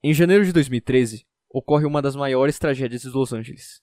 Em 0.00 0.14
janeiro 0.14 0.44
de 0.44 0.52
2013, 0.52 1.26
ocorre 1.50 1.84
uma 1.84 2.00
das 2.00 2.14
maiores 2.14 2.56
tragédias 2.56 3.02
de 3.02 3.08
Los 3.08 3.32
Angeles. 3.32 3.82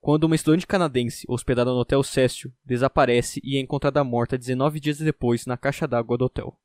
Quando 0.00 0.24
uma 0.24 0.34
estudante 0.34 0.66
canadense 0.66 1.26
hospedada 1.28 1.70
no 1.70 1.76
Hotel 1.76 2.02
Cécio 2.02 2.50
desaparece 2.64 3.42
e 3.44 3.58
é 3.58 3.60
encontrada 3.60 4.02
morta 4.02 4.38
19 4.38 4.80
dias 4.80 4.98
depois 4.98 5.44
na 5.44 5.58
caixa 5.58 5.86
d'água 5.86 6.16
do 6.16 6.24
hotel. 6.24 6.58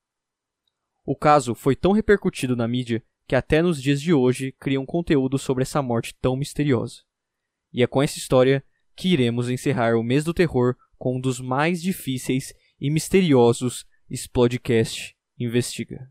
O 1.06 1.14
caso 1.14 1.54
foi 1.54 1.76
tão 1.76 1.92
repercutido 1.92 2.56
na 2.56 2.70
mídia 2.70 3.04
que 3.28 3.36
até 3.36 3.62
nos 3.62 3.82
dias 3.82 4.02
de 4.02 4.14
hoje 4.14 4.54
criam 4.58 4.86
conteúdo 4.86 5.38
sobre 5.38 5.64
essa 5.64 5.82
morte 5.82 6.16
tão 6.22 6.38
misteriosa. 6.38 7.02
E 7.74 7.84
é 7.84 7.88
com 7.88 8.02
essa 8.02 8.18
história 8.18 8.64
que 8.96 9.10
iremos 9.10 9.50
encerrar 9.50 9.98
o 9.98 10.04
mês 10.04 10.24
do 10.24 10.34
terror 10.34 10.78
com 10.98 11.18
um 11.18 11.20
dos 11.20 11.42
mais 11.42 11.82
difíceis 11.82 12.54
e 12.80 12.90
misteriosos 12.90 13.86
Splodcast 14.10 15.18
Investiga. 15.38 16.10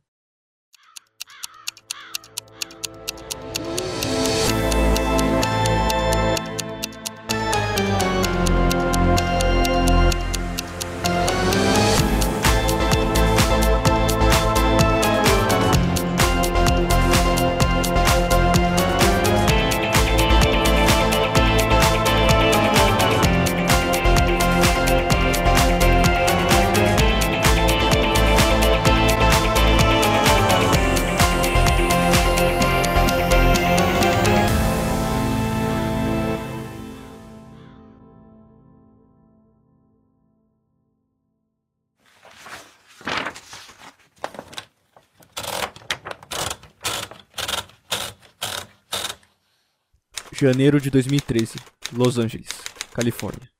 Janeiro 50.41 50.81
de 50.81 50.89
2013, 50.89 51.59
Los 51.93 52.17
Angeles, 52.17 52.47
Califórnia. 52.95 53.51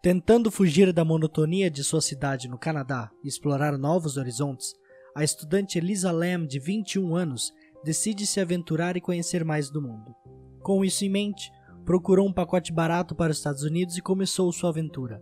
Tentando 0.00 0.52
fugir 0.52 0.92
da 0.92 1.04
monotonia 1.04 1.68
de 1.68 1.82
sua 1.82 2.00
cidade 2.00 2.46
no 2.46 2.56
Canadá 2.56 3.10
e 3.24 3.28
explorar 3.28 3.76
novos 3.76 4.16
horizontes, 4.16 4.72
a 5.16 5.24
estudante 5.24 5.76
Elisa 5.76 6.12
Lam, 6.12 6.46
de 6.46 6.60
21 6.60 7.16
anos, 7.16 7.52
decide 7.84 8.24
se 8.24 8.38
aventurar 8.38 8.96
e 8.96 9.00
conhecer 9.00 9.44
mais 9.44 9.68
do 9.68 9.82
mundo. 9.82 10.14
Com 10.62 10.84
isso 10.84 11.04
em 11.04 11.10
mente, 11.10 11.50
procurou 11.84 12.28
um 12.28 12.32
pacote 12.32 12.72
barato 12.72 13.16
para 13.16 13.32
os 13.32 13.38
Estados 13.38 13.64
Unidos 13.64 13.98
e 13.98 14.00
começou 14.00 14.52
sua 14.52 14.70
aventura. 14.70 15.20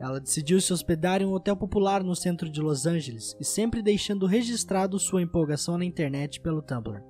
Ela 0.00 0.18
decidiu 0.18 0.62
se 0.62 0.72
hospedar 0.72 1.20
em 1.20 1.26
um 1.26 1.34
hotel 1.34 1.58
popular 1.58 2.02
no 2.02 2.16
centro 2.16 2.48
de 2.48 2.62
Los 2.62 2.86
Angeles 2.86 3.36
e 3.38 3.44
sempre 3.44 3.82
deixando 3.82 4.24
registrado 4.24 4.98
sua 4.98 5.20
empolgação 5.20 5.76
na 5.76 5.84
internet 5.84 6.40
pelo 6.40 6.62
Tumblr. 6.62 7.02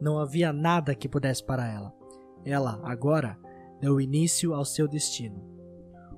Não 0.00 0.18
havia 0.18 0.52
nada 0.52 0.94
que 0.94 1.08
pudesse 1.08 1.44
parar 1.44 1.72
ela. 1.72 1.92
Ela, 2.44 2.80
agora, 2.84 3.38
deu 3.80 4.00
início 4.00 4.54
ao 4.54 4.64
seu 4.64 4.86
destino. 4.88 5.42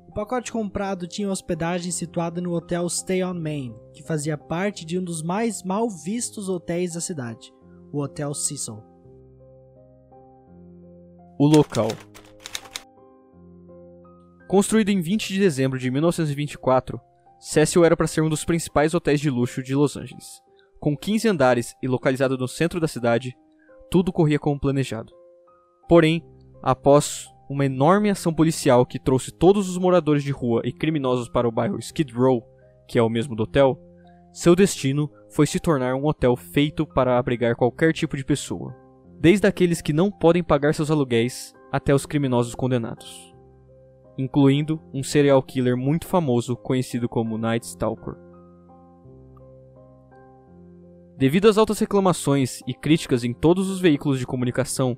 O 0.09 0.13
pacote 0.13 0.51
comprado 0.51 1.07
tinha 1.07 1.31
hospedagem 1.31 1.93
situada 1.93 2.41
no 2.41 2.53
hotel 2.53 2.89
Stay 2.89 3.23
on 3.23 3.35
Main, 3.35 3.75
que 3.93 4.03
fazia 4.03 4.37
parte 4.37 4.85
de 4.85 4.99
um 4.99 5.05
dos 5.05 5.23
mais 5.23 5.63
mal 5.63 5.89
vistos 5.89 6.49
hotéis 6.49 6.95
da 6.95 7.01
cidade, 7.01 7.53
o 7.93 8.03
Hotel 8.03 8.35
Cecil. 8.35 8.83
O 11.39 11.47
local. 11.47 11.89
Construído 14.49 14.89
em 14.89 15.01
20 15.01 15.29
de 15.29 15.39
dezembro 15.39 15.79
de 15.79 15.89
1924, 15.93 17.01
Cecil 17.39 17.85
era 17.85 17.97
para 17.97 18.09
ser 18.09 18.21
um 18.21 18.29
dos 18.29 18.45
principais 18.45 18.93
hotéis 18.95 19.21
de 19.21 19.31
luxo 19.31 19.63
de 19.63 19.77
Los 19.77 19.97
Angeles. 19.97 20.43
Com 20.81 20.97
15 20.97 21.29
andares 21.29 21.77
e 21.81 21.87
localizado 21.87 22.37
no 22.37 22.49
centro 22.49 22.81
da 22.81 22.89
cidade, 22.89 23.37
tudo 23.91 24.13
corria 24.13 24.39
como 24.39 24.61
planejado. 24.61 25.13
Porém, 25.89 26.25
após 26.63 27.29
uma 27.49 27.67
enorme 27.67 28.09
ação 28.09 28.33
policial 28.33 28.87
que 28.87 28.99
trouxe 28.99 29.33
todos 29.33 29.69
os 29.69 29.77
moradores 29.77 30.23
de 30.23 30.31
rua 30.31 30.63
e 30.65 30.73
criminosos 30.73 31.29
para 31.29 31.49
o 31.49 31.53
bairro 31.53 31.81
Skid 31.81 32.13
Row, 32.13 32.47
que 32.87 32.99
é 32.99 33.03
o 33.03 33.09
mesmo 33.09 33.35
do 33.35 33.43
hotel, 33.43 33.77
seu 34.33 34.55
destino 34.55 35.11
foi 35.29 35.47
se 35.47 35.59
tornar 35.59 35.97
um 35.97 36.07
hotel 36.07 36.37
feito 36.37 36.87
para 36.87 37.19
abrigar 37.19 37.57
qualquer 37.57 37.93
tipo 37.93 38.17
de 38.17 38.25
pessoa, 38.25 38.77
desde 39.19 39.49
aqueles 39.49 39.83
que 39.83 39.93
não 39.93 40.11
podem 40.11 40.45
pagar 40.45 40.73
seus 40.75 40.91
aluguéis 40.91 41.53
até 41.73 41.93
os 41.93 42.07
criminosos 42.07 42.55
condenados, 42.55 43.35
incluindo 44.17 44.81
um 44.95 45.03
serial 45.03 45.43
killer 45.43 45.77
muito 45.77 46.07
famoso 46.07 46.57
conhecido 46.57 47.09
como 47.09 47.37
Night 47.37 47.67
Stalker. 47.67 48.30
Devido 51.21 51.51
às 51.51 51.59
altas 51.59 51.79
reclamações 51.79 52.63
e 52.67 52.73
críticas 52.73 53.25
em 53.25 53.35
todos 53.35 53.69
os 53.69 53.79
veículos 53.79 54.19
de 54.19 54.27
comunicação, 54.27 54.97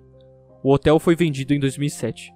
o 0.63 0.73
hotel 0.73 1.01
foi 1.01 1.17
vendido 1.17 1.53
em 1.53 1.59
2007. 1.59 2.33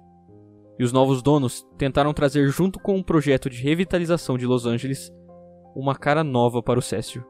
E 0.77 0.83
os 0.83 0.91
novos 0.91 1.21
donos 1.21 1.65
tentaram 1.77 2.13
trazer, 2.13 2.49
junto 2.49 2.81
com 2.81 2.97
um 2.97 3.01
projeto 3.01 3.49
de 3.49 3.63
revitalização 3.63 4.37
de 4.37 4.45
Los 4.45 4.65
Angeles, 4.65 5.09
uma 5.73 5.95
cara 5.95 6.21
nova 6.21 6.61
para 6.61 6.77
o 6.77 6.81
Cécio. 6.81 7.23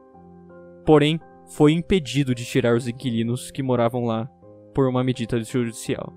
Porém, 0.84 1.20
foi 1.46 1.70
impedido 1.70 2.34
de 2.34 2.44
tirar 2.44 2.74
os 2.74 2.88
inquilinos 2.88 3.52
que 3.52 3.62
moravam 3.62 4.04
lá 4.04 4.28
por 4.74 4.88
uma 4.88 5.04
medida 5.04 5.40
judicial. 5.40 6.12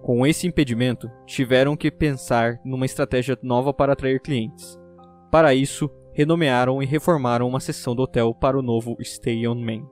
Com 0.00 0.26
esse 0.26 0.46
impedimento, 0.46 1.06
tiveram 1.26 1.76
que 1.76 1.90
pensar 1.90 2.58
numa 2.64 2.86
estratégia 2.86 3.38
nova 3.42 3.74
para 3.74 3.92
atrair 3.92 4.22
clientes. 4.22 4.78
Para 5.30 5.54
isso, 5.54 5.90
renomearam 6.18 6.82
e 6.82 6.84
reformaram 6.84 7.46
uma 7.46 7.60
seção 7.60 7.94
do 7.94 8.02
hotel 8.02 8.34
para 8.34 8.58
o 8.58 8.62
novo 8.62 8.96
Stay 9.00 9.46
on 9.46 9.54
Main. 9.54 9.86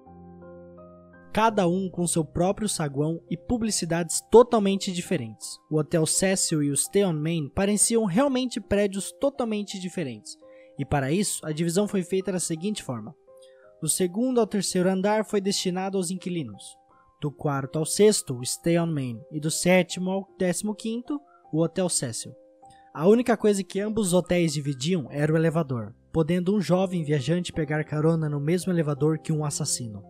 Cada 1.32 1.68
um 1.68 1.88
com 1.88 2.04
seu 2.04 2.24
próprio 2.24 2.68
saguão 2.68 3.22
e 3.30 3.36
publicidades 3.36 4.20
totalmente 4.28 4.90
diferentes. 4.90 5.46
O 5.70 5.78
Hotel 5.78 6.04
Cecil 6.04 6.64
e 6.64 6.70
o 6.72 6.76
Stay 6.76 7.04
on 7.04 7.12
Main 7.12 7.48
pareciam 7.54 8.04
realmente 8.04 8.60
prédios 8.60 9.12
totalmente 9.20 9.78
diferentes. 9.78 10.36
E 10.76 10.84
para 10.84 11.12
isso, 11.12 11.46
a 11.46 11.52
divisão 11.52 11.86
foi 11.86 12.02
feita 12.02 12.32
da 12.32 12.40
seguinte 12.40 12.82
forma: 12.82 13.14
do 13.80 13.88
segundo 13.88 14.40
ao 14.40 14.48
terceiro 14.48 14.90
andar 14.90 15.24
foi 15.24 15.40
destinado 15.40 15.96
aos 15.96 16.10
inquilinos, 16.10 16.76
do 17.22 17.30
quarto 17.30 17.78
ao 17.78 17.86
sexto, 17.86 18.36
o 18.36 18.44
Stay 18.44 18.76
on 18.80 18.86
Main, 18.86 19.20
e 19.30 19.38
do 19.38 19.50
sétimo 19.50 20.10
ao 20.10 20.28
décimo 20.36 20.74
quinto, 20.74 21.20
o 21.52 21.62
Hotel 21.62 21.88
Cecil. 21.88 22.34
A 22.92 23.06
única 23.06 23.36
coisa 23.36 23.62
que 23.62 23.78
ambos 23.78 24.08
os 24.08 24.12
hotéis 24.14 24.54
dividiam 24.54 25.06
era 25.10 25.32
o 25.32 25.36
elevador, 25.36 25.94
podendo 26.16 26.56
um 26.56 26.62
jovem 26.62 27.04
viajante 27.04 27.52
pegar 27.52 27.84
carona 27.84 28.26
no 28.26 28.40
mesmo 28.40 28.72
elevador 28.72 29.18
que 29.18 29.30
um 29.30 29.44
assassino. 29.44 30.02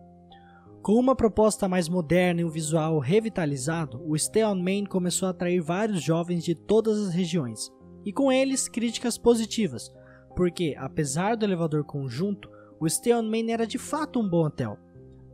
Com 0.81 0.93
uma 0.93 1.13
proposta 1.13 1.67
mais 1.67 1.89
moderna 1.89 2.39
e 2.39 2.45
um 2.45 2.49
visual 2.49 2.97
revitalizado, 2.97 4.01
o 4.09 4.17
Stay 4.17 4.41
on 4.45 4.55
Main 4.55 4.85
começou 4.85 5.27
a 5.27 5.31
atrair 5.31 5.59
vários 5.59 6.01
jovens 6.01 6.45
de 6.45 6.55
todas 6.55 6.97
as 6.97 7.13
regiões, 7.13 7.69
e 8.05 8.13
com 8.13 8.31
eles 8.31 8.69
críticas 8.69 9.17
positivas, 9.17 9.93
porque, 10.33 10.75
apesar 10.77 11.35
do 11.35 11.43
elevador 11.43 11.83
conjunto, 11.83 12.49
o 12.79 12.87
Stay 12.87 13.13
on 13.13 13.23
Main 13.23 13.51
era 13.51 13.67
de 13.67 13.77
fato 13.77 14.17
um 14.21 14.29
bom 14.29 14.45
hotel, 14.45 14.79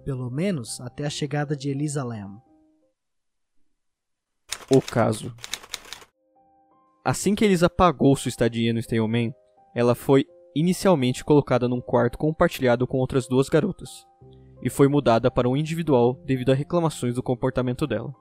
pelo 0.03 0.31
menos 0.31 0.81
até 0.81 1.05
a 1.05 1.09
chegada 1.11 1.55
de 1.55 1.69
Elisa 1.69 2.03
Lam. 2.03 2.41
O 4.71 4.81
caso. 4.81 5.31
Assim 7.05 7.35
que 7.35 7.45
Elisa 7.45 7.69
pagou 7.69 8.15
sua 8.15 8.29
estadia 8.29 8.73
no 8.73 8.81
Stay 8.81 8.99
on 8.99 9.07
Main, 9.07 9.31
ela 9.75 9.93
foi 9.93 10.25
inicialmente 10.55 11.23
colocada 11.23 11.67
num 11.67 11.81
quarto 11.81 12.17
compartilhado 12.17 12.85
com 12.87 12.97
outras 12.97 13.27
duas 13.27 13.49
garotas, 13.49 14.05
e 14.61 14.69
foi 14.69 14.87
mudada 14.87 15.29
para 15.29 15.49
um 15.49 15.57
individual 15.57 16.13
devido 16.25 16.51
a 16.51 16.55
reclamações 16.55 17.15
do 17.15 17.23
comportamento 17.23 17.85
dela. 17.85 18.13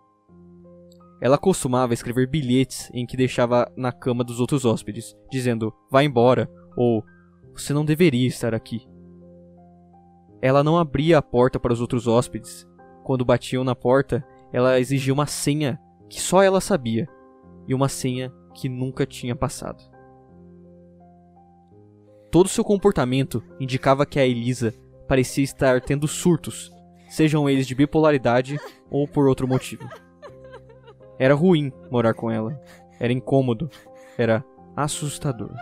Ela 1.20 1.38
costumava 1.38 1.94
escrever 1.94 2.28
bilhetes 2.28 2.90
em 2.92 3.06
que 3.06 3.16
deixava 3.16 3.70
na 3.76 3.92
cama 3.92 4.24
dos 4.24 4.40
outros 4.40 4.64
hóspedes, 4.64 5.16
dizendo 5.30 5.72
vá 5.88 6.02
embora 6.02 6.50
ou 6.76 7.04
você 7.52 7.72
não 7.72 7.84
deveria 7.84 8.26
estar 8.26 8.54
aqui. 8.54 8.88
Ela 10.40 10.64
não 10.64 10.76
abria 10.76 11.18
a 11.18 11.22
porta 11.22 11.60
para 11.60 11.72
os 11.72 11.80
outros 11.80 12.08
hóspedes. 12.08 12.66
Quando 13.04 13.24
batiam 13.24 13.62
na 13.62 13.76
porta, 13.76 14.26
ela 14.52 14.80
exigia 14.80 15.12
uma 15.12 15.26
senha 15.26 15.78
que 16.10 16.20
só 16.20 16.42
ela 16.42 16.60
sabia 16.60 17.06
e 17.68 17.74
uma 17.74 17.88
senha 17.88 18.32
que 18.52 18.68
nunca 18.68 19.06
tinha 19.06 19.36
passado. 19.36 19.91
Todo 22.32 22.48
seu 22.48 22.64
comportamento 22.64 23.44
indicava 23.60 24.06
que 24.06 24.18
a 24.18 24.26
Elisa 24.26 24.72
parecia 25.06 25.44
estar 25.44 25.82
tendo 25.82 26.08
surtos, 26.08 26.72
sejam 27.06 27.46
eles 27.46 27.66
de 27.66 27.74
bipolaridade 27.74 28.58
ou 28.90 29.06
por 29.06 29.28
outro 29.28 29.46
motivo. 29.46 29.86
Era 31.18 31.34
ruim 31.34 31.70
morar 31.90 32.14
com 32.14 32.30
ela. 32.30 32.58
Era 32.98 33.12
incômodo. 33.12 33.68
Era 34.16 34.42
assustador. 34.74 35.52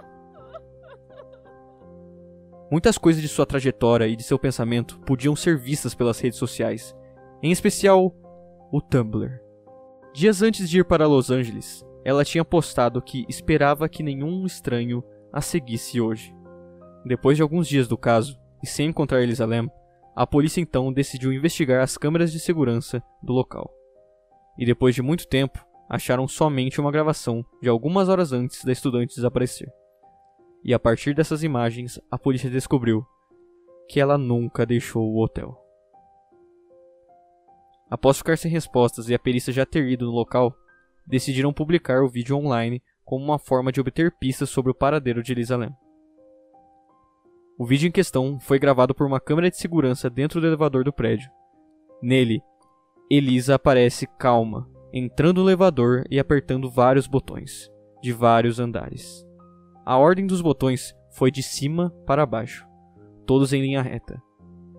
Muitas 2.70 2.96
coisas 2.96 3.20
de 3.20 3.26
sua 3.26 3.44
trajetória 3.44 4.06
e 4.06 4.14
de 4.14 4.22
seu 4.22 4.38
pensamento 4.38 5.00
podiam 5.00 5.34
ser 5.34 5.58
vistas 5.58 5.92
pelas 5.92 6.20
redes 6.20 6.38
sociais, 6.38 6.94
em 7.42 7.50
especial 7.50 8.14
o 8.70 8.80
Tumblr. 8.80 9.40
Dias 10.14 10.40
antes 10.40 10.70
de 10.70 10.78
ir 10.78 10.84
para 10.84 11.08
Los 11.08 11.32
Angeles, 11.32 11.84
ela 12.04 12.24
tinha 12.24 12.44
postado 12.44 13.02
que 13.02 13.26
esperava 13.28 13.88
que 13.88 14.04
nenhum 14.04 14.46
estranho 14.46 15.02
a 15.32 15.40
seguisse 15.40 16.00
hoje. 16.00 16.32
Depois 17.04 17.36
de 17.36 17.42
alguns 17.42 17.66
dias 17.66 17.88
do 17.88 17.96
caso, 17.96 18.38
e 18.62 18.66
sem 18.66 18.88
encontrar 18.88 19.22
Elisa 19.22 19.46
Lam, 19.46 19.70
a 20.14 20.26
polícia 20.26 20.60
então 20.60 20.92
decidiu 20.92 21.32
investigar 21.32 21.82
as 21.82 21.96
câmeras 21.96 22.30
de 22.30 22.38
segurança 22.38 23.02
do 23.22 23.32
local. 23.32 23.72
E 24.58 24.66
depois 24.66 24.94
de 24.94 25.00
muito 25.00 25.26
tempo, 25.26 25.64
acharam 25.88 26.28
somente 26.28 26.80
uma 26.80 26.92
gravação 26.92 27.44
de 27.60 27.68
algumas 27.68 28.08
horas 28.08 28.32
antes 28.32 28.64
da 28.64 28.72
estudante 28.72 29.14
desaparecer. 29.14 29.72
E 30.62 30.74
a 30.74 30.78
partir 30.78 31.14
dessas 31.14 31.42
imagens, 31.42 31.98
a 32.10 32.18
polícia 32.18 32.50
descobriu 32.50 33.04
que 33.88 33.98
ela 33.98 34.18
nunca 34.18 34.66
deixou 34.66 35.10
o 35.10 35.22
hotel. 35.22 35.58
Após 37.90 38.18
ficar 38.18 38.36
sem 38.36 38.50
respostas 38.50 39.08
e 39.08 39.14
a 39.14 39.18
perícia 39.18 39.52
já 39.52 39.66
ter 39.66 39.88
ido 39.88 40.06
no 40.06 40.12
local, 40.12 40.54
decidiram 41.04 41.52
publicar 41.52 42.02
o 42.04 42.08
vídeo 42.08 42.36
online 42.36 42.80
como 43.04 43.24
uma 43.24 43.38
forma 43.38 43.72
de 43.72 43.80
obter 43.80 44.12
pistas 44.12 44.48
sobre 44.48 44.70
o 44.70 44.74
paradeiro 44.74 45.22
de 45.22 45.32
Elisa 45.32 45.56
Lam. 45.56 45.74
O 47.60 47.66
vídeo 47.66 47.86
em 47.86 47.92
questão 47.92 48.40
foi 48.40 48.58
gravado 48.58 48.94
por 48.94 49.06
uma 49.06 49.20
câmera 49.20 49.50
de 49.50 49.58
segurança 49.58 50.08
dentro 50.08 50.40
do 50.40 50.46
elevador 50.46 50.82
do 50.82 50.90
prédio. 50.90 51.30
Nele, 52.00 52.42
Elisa 53.10 53.56
aparece 53.56 54.06
calma, 54.18 54.66
entrando 54.94 55.42
no 55.42 55.50
elevador 55.50 56.04
e 56.10 56.18
apertando 56.18 56.70
vários 56.70 57.06
botões, 57.06 57.70
de 58.00 58.14
vários 58.14 58.58
andares. 58.58 59.26
A 59.84 59.98
ordem 59.98 60.26
dos 60.26 60.40
botões 60.40 60.94
foi 61.10 61.30
de 61.30 61.42
cima 61.42 61.90
para 62.06 62.24
baixo, 62.24 62.66
todos 63.26 63.52
em 63.52 63.60
linha 63.60 63.82
reta. 63.82 64.18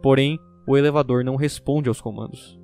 Porém, 0.02 0.40
o 0.68 0.76
elevador 0.76 1.24
não 1.24 1.36
responde 1.36 1.88
aos 1.88 2.02
comandos. 2.02 2.60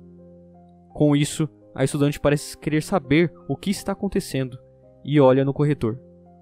Com 0.94 1.14
isso, 1.14 1.48
a 1.76 1.84
estudante 1.84 2.18
parece 2.18 2.58
querer 2.58 2.82
saber 2.82 3.32
o 3.48 3.56
que 3.56 3.70
está 3.70 3.92
acontecendo 3.92 4.58
e 5.04 5.20
olha 5.20 5.44
no 5.44 5.54
corredor, 5.54 5.96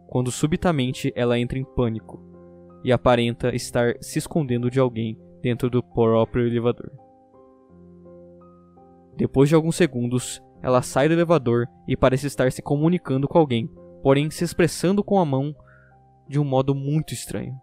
quando 0.07 0.33
subitamente 0.33 1.13
ela 1.15 1.39
entra 1.39 1.59
em 1.59 1.65
pânico 1.77 2.36
e 2.87 2.93
aparenta 2.93 3.53
estar 3.53 3.97
se 4.01 4.17
escondendo 4.17 4.71
de 4.71 4.79
alguém 4.79 5.19
dentro 5.43 5.69
do 5.69 5.83
próprio 5.83 6.47
elevador. 6.47 6.93
Depois 9.17 9.49
de 9.49 9.57
alguns 9.57 9.75
segundos, 9.75 10.41
ela 10.63 10.81
sai 10.83 11.09
do 11.09 11.15
elevador 11.15 11.67
e 11.89 11.97
parece 11.97 12.29
estar 12.29 12.53
se 12.53 12.63
comunicando 12.63 13.27
com 13.27 13.39
alguém, 13.39 13.69
porém 14.05 14.31
se 14.31 14.45
expressando 14.45 15.03
com 15.03 15.19
a 15.19 15.25
mão 15.25 15.53
de 16.29 16.39
um 16.39 16.45
modo 16.45 16.77
muito 16.77 17.13
estranho. 17.13 17.61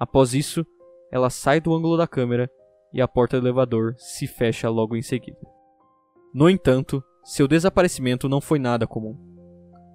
Após 0.00 0.34
isso, 0.34 0.66
ela 1.12 1.30
sai 1.30 1.60
do 1.60 1.72
ângulo 1.72 1.96
da 1.96 2.08
câmera 2.08 2.50
e 2.92 3.00
a 3.00 3.06
porta 3.06 3.40
do 3.40 3.46
elevador 3.46 3.94
se 3.98 4.26
fecha 4.26 4.68
logo 4.68 4.96
em 4.96 5.02
seguida. 5.02 5.38
No 6.34 6.50
entanto, 6.50 7.04
seu 7.22 7.46
desaparecimento 7.46 8.28
não 8.28 8.40
foi 8.40 8.58
nada 8.58 8.84
comum. 8.84 9.16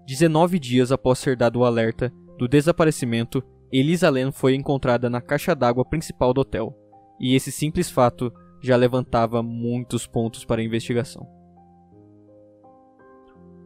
19 0.07 0.59
dias 0.59 0.93
após 0.93 1.19
ser 1.19 1.35
dado 1.35 1.59
o 1.59 1.65
alerta 1.65 2.09
do 2.37 2.47
desaparecimento, 2.47 3.43
Elisa 3.75 4.07
Len 4.07 4.31
foi 4.31 4.53
encontrada 4.53 5.09
na 5.09 5.19
caixa 5.19 5.55
d'água 5.55 5.83
principal 5.83 6.31
do 6.31 6.41
hotel, 6.41 6.77
e 7.19 7.33
esse 7.33 7.51
simples 7.51 7.89
fato 7.89 8.31
já 8.61 8.75
levantava 8.75 9.41
muitos 9.41 10.05
pontos 10.05 10.45
para 10.45 10.61
a 10.61 10.63
investigação. 10.63 11.27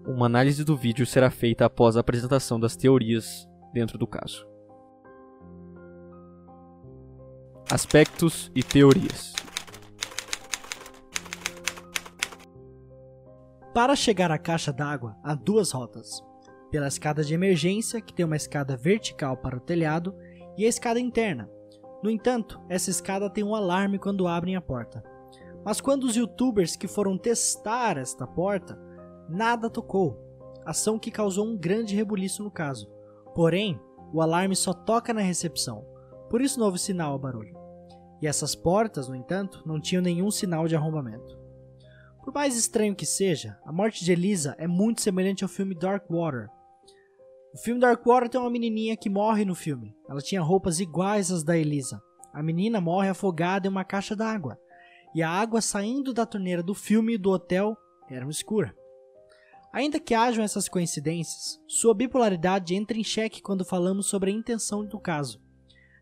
Uma 0.07 0.27
análise 0.27 0.63
do 0.63 0.77
vídeo 0.77 1.05
será 1.05 1.29
feita 1.29 1.65
após 1.65 1.97
a 1.97 1.99
apresentação 1.99 2.57
das 2.57 2.77
teorias 2.77 3.45
dentro 3.73 3.97
do 3.97 4.07
caso. 4.07 4.47
Aspectos 7.69 8.49
e 8.55 8.63
teorias. 8.63 9.33
Para 13.73 13.93
chegar 13.93 14.31
à 14.31 14.37
caixa 14.37 14.71
d'água, 14.71 15.17
há 15.21 15.35
duas 15.35 15.71
rotas 15.71 16.25
pela 16.77 16.87
escada 16.87 17.23
de 17.23 17.33
emergência, 17.33 17.99
que 17.99 18.13
tem 18.13 18.23
uma 18.23 18.35
escada 18.35 18.77
vertical 18.77 19.35
para 19.35 19.57
o 19.57 19.59
telhado, 19.59 20.15
e 20.55 20.63
a 20.63 20.69
escada 20.69 20.99
interna. 20.99 21.49
No 22.03 22.09
entanto, 22.11 22.61
essa 22.69 22.91
escada 22.91 23.31
tem 23.31 23.43
um 23.43 23.55
alarme 23.55 23.97
quando 23.97 24.27
abrem 24.27 24.55
a 24.55 24.61
porta. 24.61 25.03
Mas 25.65 25.81
quando 25.81 26.03
os 26.03 26.15
youtubers 26.15 26.75
que 26.75 26.87
foram 26.87 27.17
testar 27.17 27.97
esta 27.97 28.27
porta, 28.27 28.79
nada 29.27 29.71
tocou, 29.71 30.19
ação 30.67 30.99
que 30.99 31.09
causou 31.09 31.47
um 31.47 31.57
grande 31.57 31.95
rebuliço 31.95 32.43
no 32.43 32.51
caso. 32.51 32.87
Porém, 33.33 33.81
o 34.13 34.21
alarme 34.21 34.55
só 34.55 34.71
toca 34.71 35.11
na 35.11 35.21
recepção, 35.21 35.83
por 36.29 36.43
isso 36.43 36.59
não 36.59 36.67
houve 36.67 36.77
sinal 36.77 37.13
ao 37.13 37.19
barulho. 37.19 37.57
E 38.21 38.27
essas 38.27 38.53
portas, 38.53 39.07
no 39.07 39.15
entanto, 39.15 39.63
não 39.65 39.81
tinham 39.81 40.03
nenhum 40.03 40.29
sinal 40.29 40.67
de 40.67 40.75
arrombamento. 40.75 41.39
Por 42.23 42.31
mais 42.31 42.55
estranho 42.55 42.95
que 42.95 43.05
seja, 43.05 43.57
a 43.65 43.71
morte 43.71 44.05
de 44.05 44.11
Elisa 44.11 44.53
é 44.59 44.67
muito 44.67 45.01
semelhante 45.01 45.43
ao 45.43 45.49
filme 45.49 45.73
Dark 45.73 46.05
Water, 46.07 46.49
o 47.57 47.59
filme 47.59 47.81
Dark 47.81 48.05
Water 48.05 48.29
tem 48.29 48.39
uma 48.39 48.51
menininha 48.51 48.95
que 48.95 49.09
morre 49.09 49.43
no 49.43 49.55
filme. 49.55 49.95
Ela 50.07 50.21
tinha 50.21 50.43
roupas 50.43 50.79
iguais 50.79 51.31
às 51.31 51.43
da 51.43 51.57
Elisa. 51.57 51.99
A 52.31 52.43
menina 52.43 52.79
morre 52.79 53.09
afogada 53.09 53.65
em 53.65 53.71
uma 53.71 53.83
caixa 53.83 54.15
d'água. 54.15 54.59
E 55.15 55.23
a 55.23 55.29
água 55.31 55.59
saindo 55.59 56.13
da 56.13 56.23
torneira 56.23 56.61
do 56.61 56.75
filme 56.75 57.15
e 57.15 57.17
do 57.17 57.31
hotel 57.31 57.75
era 58.07 58.29
escura. 58.29 58.75
Ainda 59.73 59.99
que 59.99 60.13
hajam 60.13 60.43
essas 60.43 60.69
coincidências, 60.69 61.59
sua 61.67 61.95
bipolaridade 61.95 62.75
entra 62.75 62.95
em 62.95 63.03
xeque 63.03 63.41
quando 63.41 63.65
falamos 63.65 64.05
sobre 64.05 64.29
a 64.29 64.33
intenção 64.35 64.85
do 64.85 64.99
caso. 64.99 65.41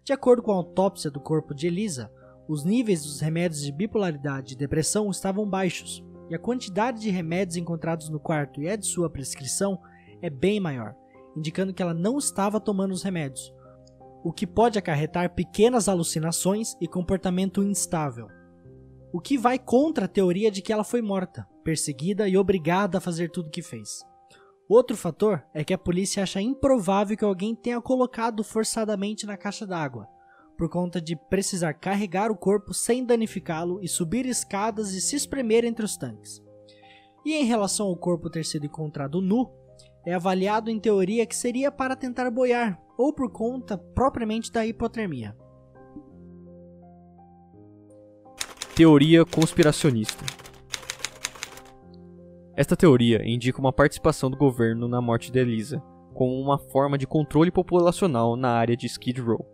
De 0.03 0.11
acordo 0.11 0.43
com 0.43 0.51
a 0.51 0.55
autópsia 0.55 1.09
do 1.09 1.21
corpo 1.21 1.55
de 1.55 1.67
Elisa, 1.67 2.11
os 2.49 2.65
níveis 2.65 3.05
dos 3.05 3.21
remédios 3.21 3.61
de 3.61 3.71
bipolaridade 3.71 4.55
e 4.55 4.57
depressão 4.57 5.09
estavam 5.09 5.49
baixos, 5.49 6.03
e 6.29 6.35
a 6.35 6.39
quantidade 6.39 6.99
de 6.99 7.09
remédios 7.09 7.55
encontrados 7.55 8.09
no 8.09 8.19
quarto 8.19 8.61
e 8.61 8.67
a 8.67 8.75
de 8.75 8.85
sua 8.85 9.09
prescrição 9.09 9.79
é 10.21 10.29
bem 10.29 10.59
maior 10.59 10.93
indicando 11.35 11.73
que 11.73 11.81
ela 11.81 11.93
não 11.93 12.17
estava 12.17 12.59
tomando 12.59 12.91
os 12.91 13.03
remédios, 13.03 13.53
o 14.23 14.31
que 14.33 14.47
pode 14.47 14.79
acarretar 14.79 15.35
pequenas 15.35 15.87
alucinações 15.87 16.75
e 16.81 16.87
comportamento 16.87 17.63
instável. 17.63 18.27
O 19.13 19.19
que 19.19 19.37
vai 19.37 19.59
contra 19.59 20.05
a 20.05 20.09
teoria 20.09 20.49
de 20.49 20.61
que 20.61 20.73
ela 20.73 20.83
foi 20.83 21.01
morta, 21.01 21.47
perseguida 21.63 22.27
e 22.27 22.35
obrigada 22.35 22.97
a 22.97 23.01
fazer 23.01 23.29
tudo 23.29 23.47
o 23.47 23.51
que 23.51 23.61
fez. 23.61 24.03
Outro 24.67 24.97
fator 24.97 25.45
é 25.53 25.63
que 25.63 25.73
a 25.73 25.77
polícia 25.77 26.23
acha 26.23 26.41
improvável 26.41 27.15
que 27.15 27.23
alguém 27.23 27.55
tenha 27.55 27.79
colocado 27.79 28.43
forçadamente 28.43 29.25
na 29.25 29.37
caixa 29.37 29.65
d'água, 29.65 30.07
por 30.57 30.69
conta 30.69 30.99
de 30.99 31.15
precisar 31.15 31.73
carregar 31.75 32.31
o 32.31 32.37
corpo 32.37 32.73
sem 32.73 33.05
danificá-lo 33.05 33.79
e 33.81 33.87
subir 33.87 34.25
escadas 34.25 34.93
e 34.93 35.01
se 35.01 35.15
espremer 35.15 35.65
entre 35.65 35.85
os 35.85 35.95
tanques. 35.97 36.41
E 37.23 37.33
em 37.33 37.43
relação 37.43 37.87
ao 37.87 37.95
corpo 37.95 38.29
ter 38.29 38.43
sido 38.43 38.65
encontrado 38.65 39.21
nu, 39.21 39.51
é 40.05 40.13
avaliado 40.13 40.69
em 40.69 40.79
teoria 40.79 41.25
que 41.25 41.35
seria 41.35 41.71
para 41.71 41.95
tentar 41.95 42.29
boiar, 42.29 42.79
ou 42.97 43.11
por 43.11 43.31
conta 43.31 43.77
propriamente 43.77 44.51
da 44.51 44.65
hipotermia. 44.65 45.35
Teoria 48.75 49.25
conspiracionista. 49.25 50.23
Esta 52.55 52.75
teoria 52.75 53.21
indica 53.27 53.59
uma 53.59 53.73
participação 53.73 54.29
do 54.29 54.37
governo 54.37 54.87
na 54.87 55.01
morte 55.01 55.31
de 55.31 55.39
Elisa, 55.39 55.81
como 56.13 56.39
uma 56.39 56.57
forma 56.57 56.97
de 56.97 57.07
controle 57.07 57.51
populacional 57.51 58.35
na 58.35 58.51
área 58.51 58.77
de 58.77 58.85
Skid 58.85 59.19
Row. 59.19 59.45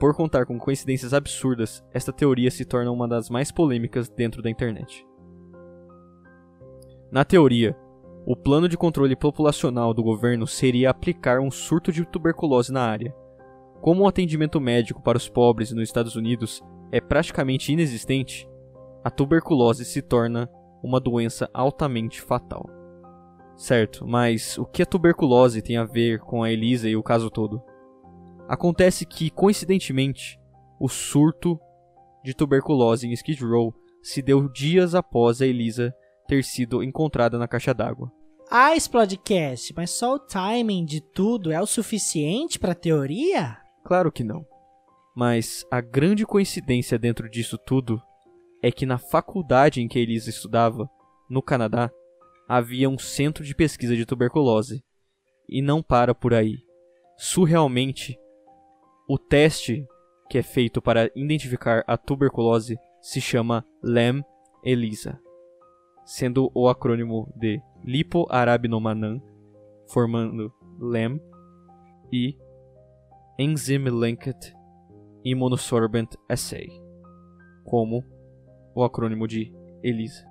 Por 0.00 0.16
contar 0.16 0.46
com 0.46 0.58
coincidências 0.58 1.14
absurdas, 1.14 1.84
esta 1.92 2.12
teoria 2.12 2.50
se 2.50 2.64
torna 2.64 2.90
uma 2.90 3.06
das 3.06 3.30
mais 3.30 3.52
polêmicas 3.52 4.08
dentro 4.08 4.42
da 4.42 4.50
internet. 4.50 5.06
Na 7.12 7.24
teoria, 7.24 7.76
o 8.24 8.36
plano 8.36 8.68
de 8.68 8.76
controle 8.76 9.16
populacional 9.16 9.92
do 9.92 10.02
governo 10.02 10.46
seria 10.46 10.90
aplicar 10.90 11.40
um 11.40 11.50
surto 11.50 11.90
de 11.90 12.04
tuberculose 12.04 12.72
na 12.72 12.82
área. 12.82 13.14
Como 13.80 14.04
o 14.04 14.08
atendimento 14.08 14.60
médico 14.60 15.02
para 15.02 15.18
os 15.18 15.28
pobres 15.28 15.72
nos 15.72 15.82
Estados 15.82 16.14
Unidos 16.14 16.62
é 16.92 17.00
praticamente 17.00 17.72
inexistente, 17.72 18.48
a 19.02 19.10
tuberculose 19.10 19.84
se 19.84 20.00
torna 20.00 20.48
uma 20.82 21.00
doença 21.00 21.50
altamente 21.52 22.20
fatal. 22.20 22.64
Certo, 23.56 24.06
mas 24.06 24.56
o 24.56 24.64
que 24.64 24.82
a 24.82 24.86
tuberculose 24.86 25.60
tem 25.60 25.76
a 25.76 25.84
ver 25.84 26.20
com 26.20 26.42
a 26.42 26.50
Elisa 26.50 26.88
e 26.88 26.96
o 26.96 27.02
caso 27.02 27.28
todo? 27.28 27.60
Acontece 28.48 29.04
que, 29.04 29.30
coincidentemente, 29.30 30.38
o 30.80 30.88
surto 30.88 31.58
de 32.24 32.34
tuberculose 32.34 33.06
em 33.06 33.12
Skid 33.12 33.44
Row 33.44 33.74
se 34.02 34.22
deu 34.22 34.48
dias 34.48 34.94
após 34.94 35.40
a 35.40 35.46
Elisa 35.46 35.92
ter 36.26 36.44
sido 36.44 36.82
encontrada 36.82 37.38
na 37.38 37.48
caixa 37.48 37.74
d'água. 37.74 38.12
Ah, 38.50 38.76
Explodecast, 38.76 39.72
mas 39.74 39.90
só 39.90 40.14
o 40.14 40.18
timing 40.18 40.84
de 40.84 41.00
tudo 41.00 41.50
é 41.50 41.60
o 41.60 41.66
suficiente 41.66 42.58
para 42.58 42.72
a 42.72 42.76
teoria? 42.76 43.56
Claro 43.84 44.12
que 44.12 44.22
não. 44.22 44.46
Mas 45.14 45.64
a 45.70 45.80
grande 45.80 46.24
coincidência 46.26 46.98
dentro 46.98 47.28
disso 47.28 47.58
tudo 47.58 48.00
é 48.62 48.70
que 48.70 48.86
na 48.86 48.98
faculdade 48.98 49.80
em 49.80 49.88
que 49.88 49.98
Elisa 49.98 50.30
estudava, 50.30 50.88
no 51.28 51.42
Canadá, 51.42 51.90
havia 52.48 52.88
um 52.88 52.98
centro 52.98 53.42
de 53.42 53.54
pesquisa 53.54 53.96
de 53.96 54.04
tuberculose. 54.04 54.84
E 55.48 55.60
não 55.60 55.82
para 55.82 56.14
por 56.14 56.32
aí. 56.32 56.58
Surrealmente, 57.16 58.18
o 59.08 59.18
teste 59.18 59.86
que 60.30 60.38
é 60.38 60.42
feito 60.42 60.80
para 60.80 61.10
identificar 61.14 61.84
a 61.86 61.96
tuberculose 61.96 62.78
se 63.00 63.20
chama 63.20 63.66
LEM-ELISA, 63.82 65.20
sendo 66.04 66.50
o 66.54 66.68
acrônimo 66.68 67.32
de 67.36 67.60
lipoarabinomannan, 67.84 69.20
formando 69.88 70.52
LEM, 70.80 71.20
e 72.12 72.36
Enzyme 73.38 73.90
Linked 73.90 74.54
Immunosorbent 75.24 76.14
Assay, 76.28 76.68
como 77.64 78.04
o 78.74 78.84
acrônimo 78.84 79.26
de 79.26 79.52
ELISA. 79.82 80.26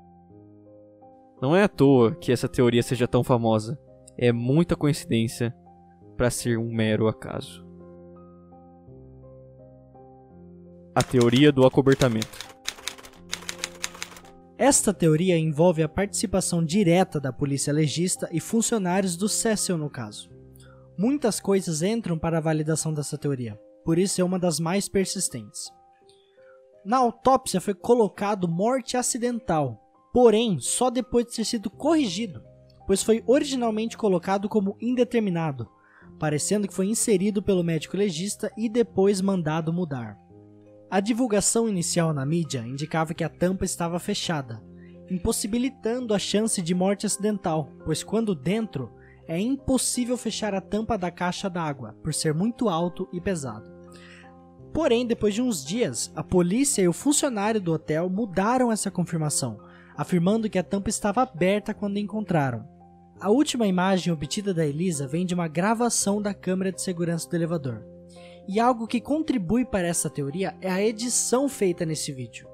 Não 1.41 1.55
é 1.55 1.63
à 1.63 1.67
toa 1.67 2.13
que 2.15 2.31
essa 2.31 2.47
teoria 2.47 2.83
seja 2.83 3.07
tão 3.07 3.23
famosa, 3.23 3.79
é 4.17 4.31
muita 4.31 4.75
coincidência 4.75 5.55
para 6.15 6.29
ser 6.29 6.59
um 6.59 6.71
mero 6.71 7.07
acaso. 7.07 7.65
A 10.93 11.01
teoria 11.01 11.51
do 11.51 11.65
acobertamento. 11.65 12.40
Esta 14.63 14.93
teoria 14.93 15.39
envolve 15.39 15.81
a 15.81 15.89
participação 15.89 16.63
direta 16.63 17.19
da 17.19 17.33
polícia 17.33 17.73
legista 17.73 18.29
e 18.31 18.39
funcionários 18.39 19.17
do 19.17 19.27
Cecil 19.27 19.75
no 19.75 19.89
caso. 19.89 20.29
Muitas 20.95 21.39
coisas 21.39 21.81
entram 21.81 22.15
para 22.15 22.37
a 22.37 22.41
validação 22.41 22.93
dessa 22.93 23.17
teoria, 23.17 23.59
por 23.83 23.97
isso 23.97 24.21
é 24.21 24.23
uma 24.23 24.37
das 24.37 24.59
mais 24.59 24.87
persistentes. 24.87 25.71
Na 26.85 26.97
autópsia 26.97 27.59
foi 27.59 27.73
colocado 27.73 28.47
morte 28.47 28.95
acidental, 28.95 29.81
porém 30.13 30.59
só 30.59 30.91
depois 30.91 31.25
de 31.25 31.37
ter 31.37 31.45
sido 31.45 31.67
corrigido, 31.67 32.43
pois 32.85 33.01
foi 33.01 33.23
originalmente 33.25 33.97
colocado 33.97 34.47
como 34.47 34.77
indeterminado, 34.79 35.67
parecendo 36.19 36.67
que 36.67 36.73
foi 36.75 36.85
inserido 36.85 37.41
pelo 37.41 37.63
médico 37.63 37.97
legista 37.97 38.51
e 38.55 38.69
depois 38.69 39.21
mandado 39.21 39.73
mudar. 39.73 40.19
A 40.91 40.99
divulgação 40.99 41.69
inicial 41.69 42.13
na 42.13 42.25
mídia 42.25 42.67
indicava 42.67 43.13
que 43.13 43.23
a 43.23 43.29
tampa 43.29 43.63
estava 43.63 43.97
fechada, 43.97 44.61
impossibilitando 45.09 46.13
a 46.13 46.19
chance 46.19 46.61
de 46.61 46.75
morte 46.75 47.05
acidental, 47.05 47.71
pois 47.85 48.03
quando 48.03 48.35
dentro 48.35 48.91
é 49.25 49.39
impossível 49.39 50.17
fechar 50.17 50.53
a 50.53 50.59
tampa 50.59 50.97
da 50.97 51.09
caixa 51.09 51.49
d'água 51.49 51.95
por 52.03 52.13
ser 52.13 52.33
muito 52.33 52.67
alto 52.67 53.07
e 53.13 53.21
pesado. 53.21 53.71
Porém, 54.73 55.07
depois 55.07 55.33
de 55.33 55.41
uns 55.41 55.63
dias, 55.63 56.11
a 56.13 56.21
polícia 56.21 56.81
e 56.81 56.89
o 56.89 56.93
funcionário 56.93 57.61
do 57.61 57.71
hotel 57.71 58.09
mudaram 58.09 58.69
essa 58.69 58.91
confirmação, 58.91 59.61
afirmando 59.95 60.49
que 60.49 60.59
a 60.59 60.63
tampa 60.63 60.89
estava 60.89 61.21
aberta 61.21 61.73
quando 61.73 61.99
encontraram. 61.99 62.67
A 63.17 63.29
última 63.29 63.65
imagem 63.65 64.11
obtida 64.11 64.53
da 64.53 64.65
Elisa 64.65 65.07
vem 65.07 65.25
de 65.25 65.33
uma 65.33 65.47
gravação 65.47 66.21
da 66.21 66.33
câmera 66.33 66.69
de 66.69 66.81
segurança 66.81 67.29
do 67.29 67.35
elevador. 67.37 67.90
E 68.53 68.59
algo 68.59 68.85
que 68.85 68.99
contribui 68.99 69.63
para 69.63 69.87
essa 69.87 70.09
teoria 70.09 70.57
é 70.59 70.69
a 70.69 70.83
edição 70.83 71.47
feita 71.47 71.85
nesse 71.85 72.11
vídeo. 72.11 72.49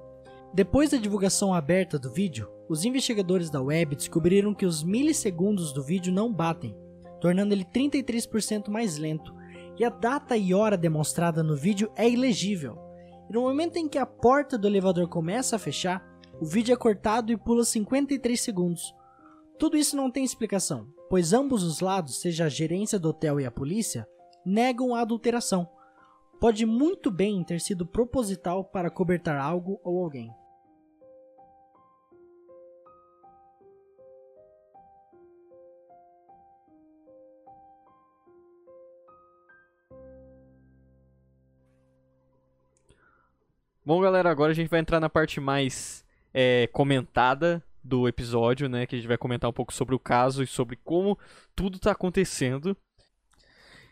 Depois 0.53 0.91
da 0.91 0.97
divulgação 0.99 1.55
aberta 1.55 1.97
do 1.97 2.13
vídeo, 2.13 2.47
os 2.69 2.85
investigadores 2.85 3.49
da 3.49 3.59
web 3.59 3.95
descobriram 3.95 4.53
que 4.53 4.67
os 4.67 4.83
milissegundos 4.83 5.73
do 5.73 5.81
vídeo 5.81 6.13
não 6.13 6.31
batem, 6.31 6.77
tornando 7.19 7.51
ele 7.51 7.65
33% 7.65 8.69
mais 8.69 8.99
lento, 8.99 9.33
e 9.75 9.83
a 9.83 9.89
data 9.89 10.37
e 10.37 10.53
hora 10.53 10.77
demonstrada 10.77 11.41
no 11.41 11.55
vídeo 11.55 11.91
é 11.95 12.07
ilegível. 12.07 12.77
E 13.27 13.33
no 13.33 13.41
momento 13.41 13.77
em 13.77 13.89
que 13.89 13.97
a 13.97 14.05
porta 14.05 14.55
do 14.55 14.67
elevador 14.67 15.07
começa 15.07 15.55
a 15.55 15.59
fechar, 15.59 16.07
o 16.39 16.45
vídeo 16.45 16.73
é 16.73 16.77
cortado 16.77 17.31
e 17.31 17.37
pula 17.37 17.65
53 17.65 18.39
segundos. 18.39 18.93
Tudo 19.57 19.75
isso 19.75 19.97
não 19.97 20.11
tem 20.11 20.23
explicação, 20.23 20.85
pois 21.09 21.33
ambos 21.33 21.63
os 21.63 21.79
lados, 21.79 22.21
seja 22.21 22.45
a 22.45 22.49
gerência 22.49 22.99
do 22.99 23.09
hotel 23.09 23.39
e 23.39 23.47
a 23.47 23.51
polícia, 23.51 24.07
negam 24.45 24.93
a 24.93 25.01
adulteração, 25.01 25.67
pode 26.39 26.65
muito 26.65 27.09
bem 27.09 27.43
ter 27.43 27.59
sido 27.59 27.85
proposital 27.85 28.63
para 28.63 28.89
cobertar 28.89 29.39
algo 29.39 29.79
ou 29.83 30.03
alguém. 30.03 30.31
Bom, 43.87 44.01
galera, 44.01 44.29
agora 44.29 44.51
a 44.51 44.55
gente 44.55 44.69
vai 44.69 44.81
entrar 44.81 44.99
na 44.99 45.09
parte 45.09 45.39
mais 45.39 46.03
é, 46.33 46.67
comentada 46.73 47.63
do 47.81 48.05
episódio, 48.05 48.67
né? 48.67 48.85
Que 48.85 48.95
a 48.95 48.97
gente 48.97 49.07
vai 49.07 49.17
comentar 49.17 49.49
um 49.49 49.53
pouco 49.53 49.73
sobre 49.73 49.95
o 49.95 49.99
caso 49.99 50.43
e 50.43 50.47
sobre 50.47 50.75
como 50.83 51.17
tudo 51.55 51.77
está 51.77 51.91
acontecendo. 51.91 52.75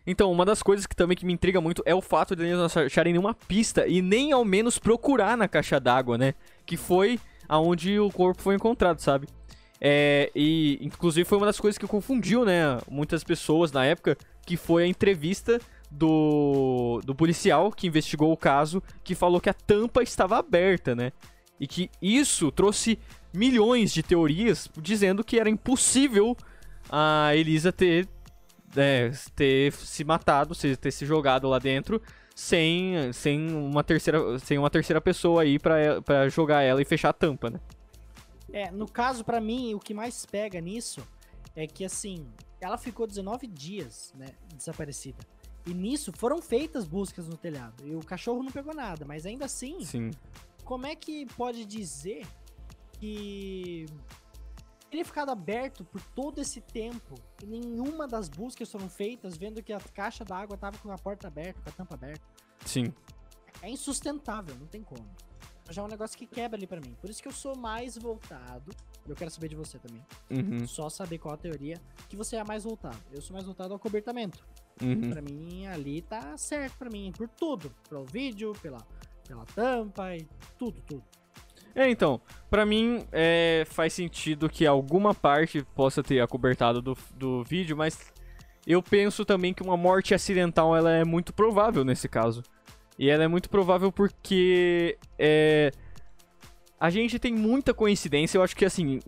Então, 0.08 0.32
uma 0.32 0.46
das 0.46 0.62
coisas 0.62 0.86
que 0.86 0.96
também 0.96 1.18
que 1.18 1.26
me 1.26 1.34
intriga 1.34 1.60
muito 1.60 1.82
é 1.86 1.96
o 1.96 2.02
fato 2.02 2.36
de 2.36 2.44
eles 2.44 2.58
não 2.58 2.66
acharem 2.66 3.14
nenhuma 3.14 3.34
pista 3.34 3.88
e 3.88 4.02
nem 4.02 4.32
ao 4.32 4.46
menos 4.46 4.78
procurar 4.78 5.36
na 5.36 5.48
caixa 5.48 5.80
d'água, 5.80 6.18
né? 6.18 6.36
Que 6.66 6.78
foi 6.78 7.20
aonde 7.50 8.00
o 8.00 8.12
corpo 8.12 8.42
foi 8.42 8.56
encontrado, 8.56 9.00
sabe? 9.00 9.28
É, 9.80 10.32
e 10.36 10.78
inclusive 10.82 11.28
foi 11.28 11.38
uma 11.38 11.48
das 11.48 11.60
coisas 11.60 11.78
que 11.78 11.88
confundiu, 11.88 12.46
né, 12.46 12.80
muitas 12.90 13.24
pessoas 13.24 13.72
na 13.72 13.86
época, 13.86 14.18
que 14.46 14.56
foi 14.56 14.84
a 14.84 14.88
entrevista 14.88 15.60
do, 15.92 17.02
do 17.04 17.14
policial 17.14 17.72
que 17.72 17.88
investigou 17.88 18.32
o 18.32 18.38
caso, 18.38 18.82
que 19.04 19.14
falou 19.14 19.42
que 19.42 19.50
a 19.50 19.54
tampa 19.54 20.02
estava 20.02 20.38
aberta, 20.38 20.96
né? 20.96 21.12
E 21.60 21.68
que 21.68 21.90
isso 22.02 22.52
trouxe 22.52 23.00
milhões 23.34 23.94
de 23.94 24.04
teorias 24.04 24.70
dizendo 24.82 25.24
que 25.24 25.40
era 25.40 25.50
impossível 25.50 26.36
a 26.90 27.32
Elisa 27.36 27.72
ter 27.72 28.08
é, 28.76 29.12
ter 29.36 29.72
se 29.74 30.04
matado, 30.04 30.56
ter 30.56 30.92
se 30.92 31.06
jogado 31.06 31.48
lá 31.48 31.60
dentro 31.60 32.02
sem, 32.36 33.14
sem, 33.14 33.50
uma, 33.50 33.84
terceira, 33.84 34.38
sem 34.40 34.58
uma 34.58 34.70
terceira 34.70 35.00
pessoa 35.00 35.44
aí 35.44 35.58
pra, 35.58 36.02
pra 36.02 36.28
jogar 36.28 36.62
ela 36.62 36.82
e 36.82 36.86
fechar 36.86 37.10
a 37.10 37.14
tampa, 37.14 37.50
né? 37.50 37.60
É, 38.52 38.70
no 38.70 38.88
caso, 38.88 39.24
para 39.24 39.40
mim, 39.40 39.74
o 39.74 39.80
que 39.80 39.94
mais 39.94 40.26
pega 40.26 40.60
nisso 40.60 41.06
é 41.56 41.66
que, 41.66 41.86
assim, 41.86 42.28
ela 42.60 42.78
ficou 42.78 43.08
19 43.08 43.48
dias, 43.48 44.14
né, 44.16 44.28
desaparecida. 44.54 45.18
E 45.66 45.74
nisso 45.74 46.12
foram 46.16 46.42
feitas 46.42 46.86
buscas 46.86 47.28
no 47.28 47.38
telhado. 47.38 47.88
E 47.88 47.96
o 47.96 48.02
cachorro 48.02 48.44
não 48.44 48.52
pegou 48.52 48.76
nada, 48.76 49.06
mas 49.06 49.26
ainda 49.26 49.46
assim, 49.46 49.84
Sim. 49.84 50.12
como 50.64 50.86
é 50.86 50.96
que 50.96 51.26
pode 51.38 51.66
dizer 51.66 52.28
que 53.00 53.86
teria 54.96 55.04
ficado 55.04 55.30
aberto 55.30 55.84
por 55.84 56.02
todo 56.16 56.40
esse 56.40 56.62
tempo 56.62 57.16
e 57.44 57.46
nenhuma 57.46 58.08
das 58.08 58.30
buscas 58.30 58.72
foram 58.72 58.88
feitas 58.88 59.36
vendo 59.36 59.62
que 59.62 59.74
a 59.74 59.80
caixa 59.80 60.24
d'água 60.24 60.56
tava 60.56 60.78
com 60.78 60.90
a 60.90 60.98
porta 60.98 61.28
aberta, 61.28 61.60
com 61.62 61.70
a 61.70 61.74
tampa 61.74 61.96
aberta. 61.96 62.24
Sim. 62.66 62.94
É 63.62 63.70
insustentável, 63.70 64.56
não 64.56 64.68
tem 64.68 64.82
como. 64.82 65.06
Já 65.70 65.82
é 65.82 65.86
um 65.86 65.90
negócio 65.90 66.18
que 66.18 66.26
quebra 66.26 66.58
ali 66.58 66.66
para 66.66 66.80
mim. 66.80 66.96
Por 67.02 67.10
isso 67.10 67.22
que 67.22 67.28
eu 67.28 67.34
sou 67.34 67.58
mais 67.58 67.98
voltado. 67.98 68.74
Eu 69.06 69.16
quero 69.16 69.30
saber 69.30 69.50
de 69.50 69.56
você 69.56 69.78
também. 69.80 70.02
Uhum. 70.30 70.66
Só 70.66 70.90
saber 70.90 71.18
qual 71.18 71.34
a 71.34 71.38
teoria 71.38 71.82
que 72.08 72.16
você 72.16 72.38
é 72.38 72.44
mais 72.46 72.64
voltado. 72.64 73.00
Eu 73.12 73.22
sou 73.22 73.34
mais 73.34 73.46
voltado 73.46 73.74
ao 73.74 73.80
cobertamento. 73.80 74.46
Uhum. 74.82 75.10
Pra 75.10 75.22
mim, 75.22 75.66
ali 75.68 76.04
tá 76.04 76.38
certo 76.38 76.78
pra 76.78 76.90
mim. 76.90 77.12
Por 77.12 77.28
tudo. 77.28 77.74
Pelo 77.90 78.06
vídeo, 78.06 78.54
pela, 78.62 78.78
pela 79.28 79.44
tampa 79.48 80.16
e 80.16 80.26
tudo, 80.58 80.82
tudo. 80.84 81.04
É, 81.76 81.90
então, 81.90 82.22
pra 82.50 82.66
mim 82.66 83.06
é, 83.12 83.64
faz 83.70 83.92
sentido 83.92 84.50
que 84.50 84.66
alguma 84.66 85.14
parte 85.14 85.62
possa 85.76 86.02
ter 86.02 86.22
acobertado 86.22 86.82
do, 86.82 86.98
do 87.14 87.44
vídeo, 87.44 87.76
mas 87.76 88.14
eu 88.66 88.82
penso 88.82 89.26
também 89.26 89.54
que 89.54 89.62
uma 89.62 89.76
morte 89.76 90.14
acidental 90.14 90.76
ela 90.76 90.90
é 90.90 91.04
muito 91.04 91.34
provável 91.34 91.84
nesse 91.84 92.08
caso. 92.08 92.42
E 92.98 93.10
ela 93.10 93.26
é 93.26 93.28
muito 93.28 93.50
provável 93.50 93.92
porque 93.92 94.98
é, 95.20 95.70
a 96.80 96.90
gente 96.90 97.20
tem 97.20 97.34
muita 97.34 97.74
coincidência. 97.74 98.38
Eu 98.38 98.44
acho 98.44 98.56
que 98.56 98.64
assim, 98.64 99.02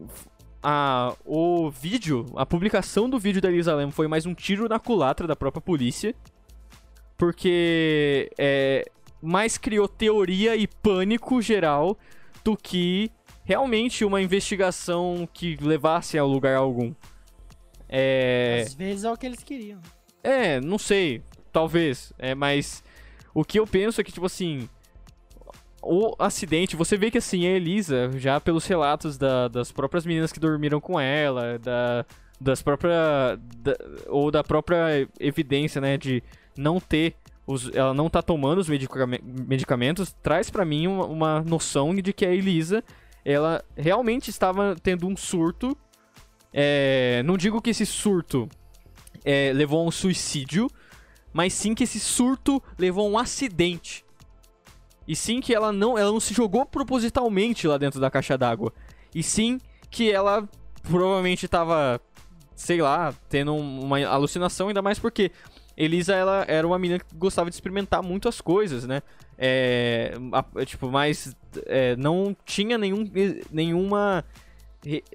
a, 0.61 1.15
o 1.25 1.71
vídeo, 1.71 2.25
a 2.35 2.45
publicação 2.45 3.09
do 3.09 3.17
vídeo 3.17 3.41
da 3.41 3.49
Elisa 3.49 3.73
Lam 3.73 3.91
foi 3.91 4.09
mais 4.09 4.25
um 4.25 4.33
tiro 4.33 4.67
na 4.67 4.77
culatra 4.77 5.25
da 5.25 5.37
própria 5.37 5.61
polícia. 5.61 6.13
Porque 7.17 8.29
é, 8.37 8.85
mais 9.21 9.57
criou 9.57 9.87
teoria 9.87 10.55
e 10.57 10.67
pânico 10.67 11.41
geral 11.41 11.97
que 12.55 13.11
realmente 13.43 14.05
uma 14.05 14.21
investigação 14.21 15.27
que 15.33 15.55
levasse 15.57 16.17
a 16.17 16.23
lugar 16.23 16.55
algum. 16.57 16.93
É... 17.89 18.63
Às 18.65 18.73
vezes 18.73 19.03
é 19.05 19.11
o 19.11 19.17
que 19.17 19.25
eles 19.25 19.43
queriam. 19.43 19.79
É, 20.23 20.59
não 20.59 20.77
sei. 20.77 21.23
Talvez. 21.51 22.11
É, 22.17 22.35
mas 22.35 22.83
o 23.33 23.43
que 23.43 23.59
eu 23.59 23.65
penso 23.65 24.01
é 24.01 24.03
que, 24.03 24.11
tipo 24.11 24.25
assim. 24.25 24.67
O 25.81 26.13
acidente, 26.19 26.75
você 26.75 26.97
vê 26.97 27.09
que 27.09 27.19
assim, 27.19 27.45
a 27.45 27.51
Elisa, 27.51 28.11
já 28.17 28.41
pelos 28.41 28.65
relatos 28.65 29.17
da, 29.17 29.47
das 29.47 29.71
próprias 29.71 30.05
meninas 30.05 30.33
que 30.33 30.39
dormiram 30.39 30.81
com 30.81 30.99
ela, 30.99 31.57
da, 31.59 32.05
das 32.41 32.61
próprias. 32.61 32.93
Da, 33.57 33.75
ou 34.07 34.29
da 34.29 34.43
própria 34.43 35.07
evidência, 35.19 35.79
né, 35.79 35.95
de 35.97 36.21
não 36.57 36.79
ter 36.79 37.15
os, 37.47 37.73
ela 37.73 37.93
não 37.93 38.09
tá 38.09 38.21
tomando 38.21 38.59
os 38.59 38.67
medicamentos, 38.67 40.13
traz 40.21 40.49
para 40.49 40.65
mim 40.65 40.85
uma, 40.85 41.05
uma, 41.05 41.41
noção 41.41 41.95
de 41.95 42.11
que 42.11 42.25
a 42.25 42.33
Elisa, 42.33 42.83
ela 43.23 43.63
realmente 43.75 44.29
estava 44.29 44.75
tendo 44.83 45.07
um 45.07 45.15
surto. 45.15 45.75
É, 46.53 47.23
não 47.23 47.37
digo 47.37 47.61
que 47.61 47.69
esse 47.69 47.85
surto 47.85 48.49
é, 49.23 49.53
levou 49.55 49.79
a 49.79 49.85
um 49.85 49.91
suicídio, 49.91 50.69
mas 51.31 51.53
sim 51.53 51.73
que 51.73 51.85
esse 51.85 52.01
surto 52.01 52.61
levou 52.77 53.07
a 53.07 53.11
um 53.11 53.17
acidente. 53.17 54.03
E 55.07 55.15
sim 55.15 55.39
que 55.39 55.55
ela 55.55 55.71
não, 55.71 55.97
ela 55.97 56.11
não 56.11 56.19
se 56.19 56.33
jogou 56.33 56.65
propositalmente 56.65 57.65
lá 57.65 57.77
dentro 57.77 58.01
da 58.01 58.11
caixa 58.11 58.37
d'água. 58.37 58.73
E 59.15 59.23
sim 59.23 59.57
que 59.89 60.11
ela 60.11 60.47
provavelmente 60.83 61.45
estava, 61.45 62.01
sei 62.53 62.81
lá, 62.81 63.13
tendo 63.29 63.55
uma 63.55 64.05
alucinação, 64.05 64.67
ainda 64.67 64.81
mais 64.81 64.99
porque 64.99 65.31
Elisa 65.77 66.15
ela 66.15 66.43
era 66.47 66.65
uma 66.65 66.79
menina 66.79 66.99
que 66.99 67.15
gostava 67.15 67.49
de 67.49 67.55
experimentar 67.55 68.01
muitas 68.01 68.41
coisas, 68.41 68.85
né? 68.85 69.03
É, 69.37 70.13
a, 70.33 70.65
tipo, 70.65 70.89
mas 70.89 71.35
é, 71.67 71.95
não 71.95 72.35
tinha 72.43 72.77
nenhum, 72.77 73.05
nenhuma 73.51 74.25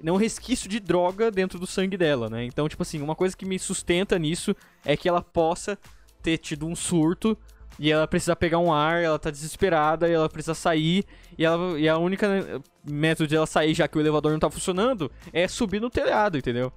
nenhum 0.01 0.17
resquício 0.17 0.69
de 0.69 0.79
droga 0.79 1.31
dentro 1.31 1.59
do 1.59 1.65
sangue 1.65 1.97
dela, 1.97 2.29
né? 2.29 2.45
Então, 2.45 2.69
tipo 2.69 2.83
assim, 2.83 3.01
uma 3.01 3.15
coisa 3.15 3.35
que 3.35 3.45
me 3.45 3.57
sustenta 3.59 4.17
nisso 4.17 4.55
é 4.85 4.95
que 4.95 5.09
ela 5.09 5.21
possa 5.21 5.77
ter 6.21 6.37
tido 6.37 6.65
um 6.65 6.75
surto 6.75 7.37
e 7.79 7.91
ela 7.91 8.07
precisa 8.07 8.35
pegar 8.35 8.59
um 8.59 8.71
ar, 8.71 9.01
ela 9.01 9.17
tá 9.17 9.31
desesperada, 9.31 10.07
e 10.07 10.13
ela 10.13 10.29
precisa 10.29 10.53
sair, 10.53 11.03
e, 11.37 11.43
ela, 11.43 11.79
e 11.79 11.89
a 11.89 11.97
única 11.97 12.61
método 12.85 13.27
de 13.27 13.35
ela 13.35 13.47
sair, 13.47 13.73
já 13.73 13.87
que 13.87 13.97
o 13.97 14.01
elevador 14.01 14.31
não 14.31 14.39
tá 14.39 14.49
funcionando, 14.49 15.11
é 15.31 15.47
subir 15.47 15.81
no 15.81 15.89
telhado, 15.89 16.37
entendeu? 16.37 16.71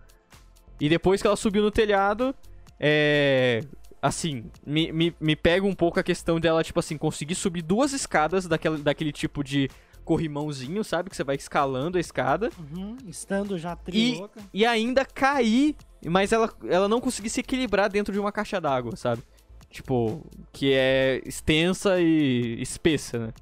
E 0.81 0.89
depois 0.89 1.21
que 1.21 1.27
ela 1.27 1.37
subiu 1.37 1.63
no 1.63 1.71
telhado, 1.71 2.35
é. 2.79 3.63
Assim, 4.01 4.45
me, 4.65 4.93
me, 4.93 5.17
me 5.19 5.35
pega 5.35 5.67
um 5.67 5.75
pouco 5.75 5.99
a 5.99 6.03
questão 6.03 6.39
dela, 6.39 6.63
tipo 6.63 6.79
assim, 6.79 6.97
conseguir 6.97 7.35
subir 7.35 7.63
duas 7.63 7.93
escadas 7.93 8.47
daquele, 8.47 8.79
daquele 8.79 9.11
tipo 9.11 9.43
de 9.43 9.69
corrimãozinho, 10.05 10.85
sabe? 10.85 11.11
Que 11.11 11.17
você 11.17 11.25
vai 11.25 11.35
escalando 11.35 11.99
a 11.99 12.01
escada. 12.01 12.51
Uhum, 12.59 12.97
estando 13.09 13.59
já 13.59 13.75
triloca. 13.75 14.41
E, 14.55 14.61
e 14.61 14.67
ainda 14.67 15.05
cair, 15.05 15.75
mas 16.07 16.31
ela, 16.31 16.53
ela 16.69 16.89
não 16.89 17.01
conseguir 17.01 17.31
se 17.31 17.41
equilibrar 17.41 17.91
dentro 17.91 18.13
de 18.13 18.21
uma 18.21 18.31
caixa 18.31 18.61
d'água, 18.61 18.95
sabe? 18.95 19.23
Tipo, 19.69 20.25
que 20.53 20.73
é 20.73 21.21
extensa 21.27 22.01
e 22.01 22.63
espessa, 22.63 23.19
né? 23.19 23.35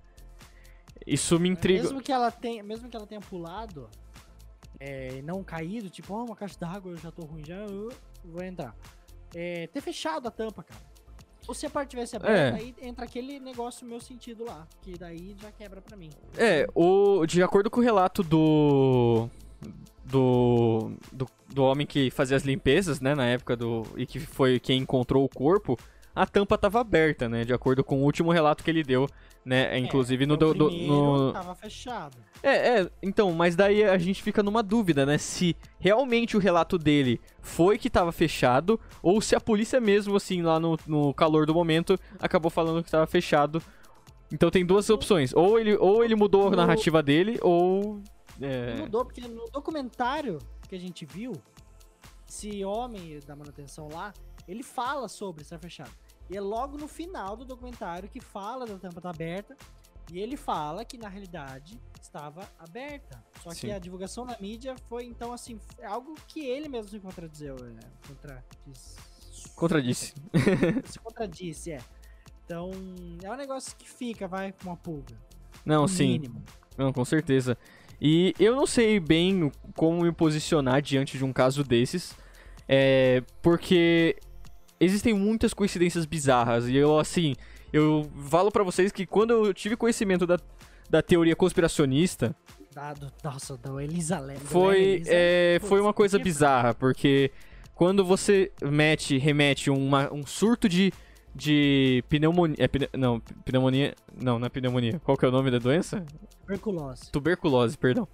Isso 1.06 1.38
me 1.38 1.50
intriga. 1.50 1.82
Mesmo 1.82 2.00
que 2.00 2.10
ela 2.10 2.30
tenha, 2.30 2.62
mesmo 2.62 2.88
que 2.88 2.96
ela 2.96 3.06
tenha 3.06 3.20
pulado 3.20 3.90
é, 4.80 5.20
não 5.22 5.44
caído, 5.44 5.90
tipo, 5.90 6.14
oh, 6.14 6.24
uma 6.24 6.34
caixa 6.34 6.58
d'água, 6.58 6.92
eu 6.92 6.96
já 6.96 7.10
tô 7.10 7.22
ruim, 7.22 7.44
já 7.44 7.56
eu 7.56 7.92
vou 8.24 8.42
entrar. 8.42 8.74
É, 9.34 9.66
ter 9.66 9.80
fechado 9.80 10.28
a 10.28 10.30
tampa, 10.30 10.62
cara. 10.62 10.80
Ou 11.46 11.54
se 11.54 11.66
a 11.66 11.70
parte 11.70 11.90
tivesse 11.90 12.16
aberta, 12.16 12.56
é. 12.56 12.60
aí 12.60 12.74
entra 12.80 13.04
aquele 13.04 13.38
negócio 13.38 13.86
meu 13.86 14.00
sentido 14.00 14.44
lá, 14.44 14.66
que 14.80 14.96
daí 14.96 15.36
já 15.40 15.52
quebra 15.52 15.82
pra 15.82 15.96
mim. 15.96 16.10
É, 16.38 16.66
o, 16.74 17.26
de 17.26 17.42
acordo 17.42 17.70
com 17.70 17.80
o 17.80 17.82
relato 17.82 18.22
do, 18.22 19.28
do, 20.04 20.92
do, 21.12 21.28
do 21.52 21.62
homem 21.62 21.86
que 21.86 22.10
fazia 22.10 22.36
as 22.36 22.44
limpezas, 22.44 22.98
né, 22.98 23.14
na 23.14 23.26
época 23.26 23.54
do 23.54 23.82
e 23.96 24.06
que 24.06 24.18
foi 24.18 24.58
quem 24.58 24.80
encontrou 24.80 25.22
o 25.22 25.28
corpo, 25.28 25.78
a 26.14 26.26
tampa 26.26 26.54
estava 26.54 26.80
aberta, 26.80 27.28
né? 27.28 27.44
De 27.44 27.52
acordo 27.52 27.82
com 27.82 28.00
o 28.00 28.04
último 28.04 28.30
relato 28.30 28.62
que 28.62 28.70
ele 28.70 28.84
deu, 28.84 29.08
né? 29.44 29.74
É, 29.74 29.78
Inclusive 29.78 30.24
no, 30.26 30.36
do, 30.36 30.54
do, 30.54 30.70
no. 30.70 31.32
Tava 31.32 31.54
fechado. 31.54 32.16
É, 32.42 32.80
é, 32.80 32.90
então, 33.02 33.32
mas 33.32 33.56
daí 33.56 33.82
a 33.82 33.98
gente 33.98 34.22
fica 34.22 34.42
numa 34.42 34.62
dúvida, 34.62 35.04
né? 35.04 35.18
Se 35.18 35.56
realmente 35.78 36.36
o 36.36 36.40
relato 36.40 36.78
dele 36.78 37.20
foi 37.40 37.78
que 37.78 37.90
tava 37.90 38.12
fechado, 38.12 38.78
ou 39.02 39.20
se 39.20 39.34
a 39.34 39.40
polícia 39.40 39.80
mesmo, 39.80 40.14
assim, 40.14 40.42
lá 40.42 40.60
no, 40.60 40.78
no 40.86 41.12
calor 41.12 41.46
do 41.46 41.54
momento, 41.54 41.98
acabou 42.20 42.50
falando 42.50 42.84
que 42.84 42.90
tava 42.90 43.06
fechado. 43.06 43.60
Então 44.32 44.50
tem 44.50 44.64
duas 44.64 44.88
opções. 44.90 45.32
Ou 45.34 45.58
ele, 45.58 45.76
ou 45.76 46.04
ele 46.04 46.14
mudou 46.14 46.48
a 46.48 46.56
narrativa 46.56 47.02
dele, 47.02 47.38
ou. 47.42 48.00
É... 48.40 48.76
Mudou, 48.76 49.04
porque 49.04 49.20
no 49.22 49.46
documentário 49.50 50.38
que 50.68 50.74
a 50.74 50.78
gente 50.78 51.04
viu, 51.04 51.32
esse 52.28 52.64
homem 52.64 53.18
da 53.26 53.36
manutenção 53.36 53.88
lá, 53.92 54.12
ele 54.46 54.62
fala 54.62 55.08
sobre 55.08 55.42
estar 55.42 55.58
fechado. 55.58 55.90
E 56.30 56.36
é 56.36 56.40
logo 56.40 56.78
no 56.78 56.88
final 56.88 57.36
do 57.36 57.44
documentário 57.44 58.08
que 58.08 58.20
fala 58.20 58.66
da 58.66 58.78
tampa 58.78 59.00
tá 59.00 59.10
aberta. 59.10 59.56
E 60.12 60.18
ele 60.18 60.36
fala 60.36 60.84
que 60.84 60.98
na 60.98 61.08
realidade 61.08 61.80
estava 62.00 62.48
aberta. 62.58 63.22
Só 63.42 63.50
Sim. 63.50 63.60
que 63.60 63.72
a 63.72 63.78
divulgação 63.78 64.24
na 64.24 64.36
mídia 64.38 64.76
foi, 64.88 65.04
então, 65.04 65.32
assim, 65.32 65.58
é 65.78 65.86
algo 65.86 66.14
que 66.28 66.44
ele 66.44 66.68
mesmo 66.68 66.90
se 66.90 67.00
contradizeu. 67.00 67.56
Né? 67.56 67.80
Contradisse. 69.54 70.14
se 70.84 70.98
contradisse, 70.98 71.72
é. 71.72 71.80
Então, 72.44 72.70
é 73.22 73.30
um 73.30 73.36
negócio 73.36 73.74
que 73.76 73.88
fica, 73.88 74.28
vai, 74.28 74.52
com 74.52 74.68
uma 74.68 74.76
pulga. 74.76 75.18
Não, 75.64 75.88
sim. 75.88 76.12
Mínimo. 76.12 76.42
Não, 76.76 76.92
com 76.92 77.04
certeza. 77.04 77.56
E 78.00 78.34
eu 78.38 78.54
não 78.54 78.66
sei 78.66 79.00
bem 79.00 79.50
como 79.74 80.02
me 80.02 80.12
posicionar 80.12 80.82
diante 80.82 81.16
de 81.16 81.24
um 81.24 81.32
caso 81.32 81.64
desses. 81.64 82.14
É, 82.68 83.22
porque 83.40 84.16
existem 84.80 85.14
muitas 85.14 85.54
coincidências 85.54 86.04
bizarras. 86.04 86.68
E 86.68 86.76
eu, 86.76 86.98
assim, 86.98 87.34
eu 87.72 88.10
falo 88.28 88.50
para 88.50 88.62
vocês 88.62 88.92
que 88.92 89.06
quando 89.06 89.32
eu 89.32 89.54
tive 89.54 89.76
conhecimento 89.76 90.26
da, 90.26 90.38
da 90.88 91.02
teoria 91.02 91.36
conspiracionista. 91.36 92.34
Dado, 92.74 93.12
nossa, 93.22 93.56
da 93.56 93.82
Elisa 93.82 94.18
Lam. 94.18 94.36
Foi, 94.36 94.82
Elisa, 94.82 95.10
é, 95.12 95.58
foi 95.62 95.80
uma 95.80 95.92
coisa 95.92 96.18
bizarra, 96.18 96.74
porque 96.74 97.30
quando 97.74 98.04
você 98.04 98.52
mete, 98.62 99.18
remete 99.18 99.70
uma, 99.70 100.12
um 100.12 100.26
surto 100.26 100.68
de, 100.68 100.92
de 101.34 102.04
pneumonia. 102.08 102.56
É, 102.58 102.68
pne, 102.68 102.88
não, 102.96 103.20
pneumonia. 103.44 103.94
Não, 104.20 104.38
não 104.38 104.46
é 104.46 104.48
pneumonia. 104.48 105.00
Qual 105.02 105.16
que 105.16 105.24
é 105.24 105.28
o 105.28 105.32
nome 105.32 105.50
da 105.50 105.58
doença? 105.58 106.04
Tuberculose. 106.40 107.10
Tuberculose, 107.10 107.78
perdão. 107.78 108.06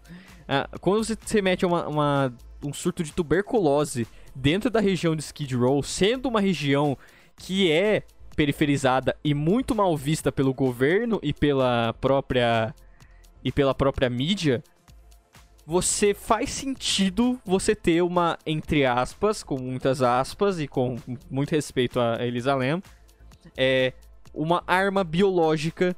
Ah, 0.48 0.68
quando 0.80 1.04
você 1.04 1.16
remete 1.30 1.66
uma, 1.66 1.87
uma, 1.87 2.33
um 2.64 2.72
surto 2.72 3.02
de 3.02 3.12
tuberculose 3.12 4.06
dentro 4.35 4.70
da 4.70 4.80
região 4.80 5.14
de 5.14 5.22
Skid 5.22 5.54
Row, 5.54 5.83
sendo 5.83 6.28
uma 6.28 6.40
região 6.40 6.96
que 7.37 7.70
é 7.70 8.04
periferizada 8.35 9.16
e 9.22 9.35
muito 9.35 9.74
mal 9.74 9.96
vista 9.96 10.33
pelo 10.33 10.54
governo 10.54 11.20
e 11.22 11.33
pela 11.33 11.92
própria 12.00 12.74
e 13.42 13.50
pela 13.50 13.74
própria 13.74 14.09
mídia, 14.09 14.62
você 15.66 16.12
faz 16.14 16.50
sentido 16.50 17.38
você 17.44 17.74
ter 17.74 18.02
uma 18.02 18.38
entre 18.46 18.85
aspas, 18.85 19.42
com 19.42 19.59
muitas 19.59 20.02
aspas 20.02 20.61
e 20.61 20.66
com 20.66 20.96
muito 21.30 21.50
respeito 21.50 21.98
a 22.00 22.24
Elisa 22.24 22.54
Lam, 22.54 22.80
é 23.57 23.92
uma 24.33 24.62
arma 24.66 25.03
biológica 25.03 25.96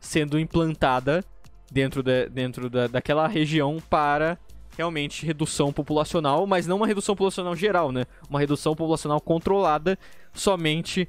sendo 0.00 0.38
implantada 0.38 1.24
dentro, 1.70 2.02
de, 2.02 2.28
dentro 2.28 2.70
da, 2.70 2.86
daquela 2.86 3.26
região 3.26 3.82
para 3.90 4.38
realmente 4.76 5.24
redução 5.24 5.72
populacional, 5.72 6.46
mas 6.46 6.66
não 6.66 6.76
uma 6.76 6.86
redução 6.86 7.14
populacional 7.14 7.54
geral, 7.54 7.92
né? 7.92 8.04
Uma 8.28 8.40
redução 8.40 8.74
populacional 8.74 9.20
controlada 9.20 9.98
somente 10.32 11.08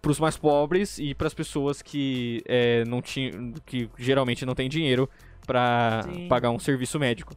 para 0.00 0.10
os 0.10 0.18
mais 0.18 0.36
pobres 0.36 0.98
e 0.98 1.14
para 1.14 1.26
as 1.26 1.34
pessoas 1.34 1.80
que 1.80 2.42
é, 2.46 2.84
não 2.84 3.00
tinham, 3.00 3.52
que 3.64 3.88
geralmente 3.96 4.44
não 4.44 4.54
têm 4.54 4.68
dinheiro 4.68 5.08
para 5.46 6.04
pagar 6.28 6.50
um 6.50 6.58
serviço 6.58 6.98
médico. 6.98 7.34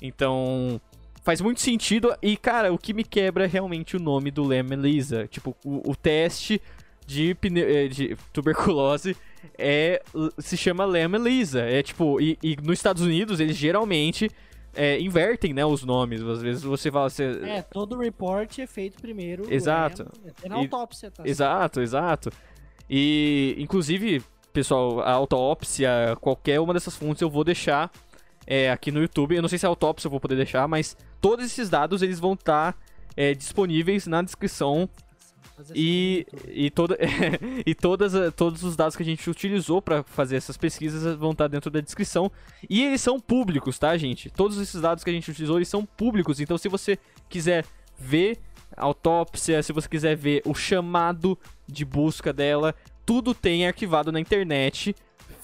Então 0.00 0.80
faz 1.22 1.40
muito 1.40 1.60
sentido 1.60 2.14
e 2.22 2.36
cara, 2.36 2.72
o 2.72 2.78
que 2.78 2.92
me 2.92 3.04
quebra 3.04 3.44
é 3.44 3.46
realmente 3.46 3.96
o 3.96 4.00
nome 4.00 4.30
do 4.30 4.44
Lem 4.44 4.64
Elisa, 4.72 5.26
tipo 5.26 5.56
o, 5.64 5.90
o 5.90 5.96
teste 5.96 6.60
de, 7.06 7.36
é, 7.56 7.88
de, 7.88 8.16
tuberculose 8.32 9.16
é 9.58 10.02
se 10.38 10.56
chama 10.56 10.84
Lem 10.84 11.14
Elisa, 11.14 11.60
é 11.60 11.82
tipo 11.82 12.20
e, 12.20 12.38
e 12.42 12.56
nos 12.62 12.78
Estados 12.78 13.02
Unidos 13.02 13.40
eles 13.40 13.56
geralmente 13.56 14.30
é, 14.74 15.00
invertem, 15.00 15.52
né, 15.52 15.64
os 15.64 15.84
nomes. 15.84 16.22
Às 16.22 16.42
vezes 16.42 16.62
você 16.62 16.90
fala... 16.90 17.10
Você... 17.10 17.24
É, 17.42 17.62
todo 17.62 17.98
report 17.98 18.58
é 18.58 18.66
feito 18.66 19.00
primeiro. 19.00 19.52
Exato. 19.52 20.06
É 20.42 20.48
na 20.48 20.56
autópsia, 20.56 21.10
tá? 21.10 21.26
Exato, 21.26 21.80
exato. 21.80 22.30
E, 22.88 23.56
inclusive, 23.58 24.22
pessoal, 24.52 25.00
a 25.00 25.12
autópsia, 25.12 26.16
qualquer 26.20 26.60
uma 26.60 26.74
dessas 26.74 26.96
fontes 26.96 27.20
eu 27.20 27.30
vou 27.30 27.44
deixar 27.44 27.90
é, 28.46 28.70
aqui 28.70 28.90
no 28.90 29.00
YouTube. 29.00 29.36
Eu 29.36 29.42
não 29.42 29.48
sei 29.48 29.58
se 29.58 29.66
a 29.66 29.68
autópsia 29.68 30.06
eu 30.06 30.10
vou 30.10 30.20
poder 30.20 30.36
deixar, 30.36 30.66
mas 30.68 30.96
todos 31.20 31.44
esses 31.44 31.68
dados 31.68 32.02
eles 32.02 32.18
vão 32.18 32.34
estar 32.34 32.72
tá, 32.72 32.78
é, 33.16 33.34
disponíveis 33.34 34.06
na 34.06 34.22
descrição 34.22 34.88
e, 35.74 36.26
e, 36.48 36.70
toda, 36.70 36.96
e 37.66 37.74
todas, 37.74 38.12
todos 38.34 38.62
os 38.62 38.76
dados 38.76 38.96
que 38.96 39.02
a 39.02 39.06
gente 39.06 39.28
utilizou 39.28 39.82
para 39.82 40.02
fazer 40.02 40.36
essas 40.36 40.56
pesquisas 40.56 41.16
vão 41.16 41.32
estar 41.32 41.48
dentro 41.48 41.70
da 41.70 41.80
descrição. 41.80 42.30
E 42.68 42.82
eles 42.82 43.00
são 43.00 43.20
públicos, 43.20 43.78
tá, 43.78 43.96
gente? 43.96 44.30
Todos 44.30 44.58
esses 44.58 44.80
dados 44.80 45.04
que 45.04 45.10
a 45.10 45.12
gente 45.12 45.30
utilizou, 45.30 45.58
eles 45.58 45.68
são 45.68 45.84
públicos. 45.84 46.40
Então, 46.40 46.56
se 46.56 46.68
você 46.68 46.98
quiser 47.28 47.64
ver 47.98 48.38
a 48.76 48.84
autópsia, 48.84 49.62
se 49.62 49.72
você 49.72 49.88
quiser 49.88 50.16
ver 50.16 50.42
o 50.46 50.54
chamado 50.54 51.38
de 51.66 51.84
busca 51.84 52.32
dela, 52.32 52.74
tudo 53.04 53.34
tem 53.34 53.66
arquivado 53.66 54.10
na 54.10 54.20
internet, 54.20 54.94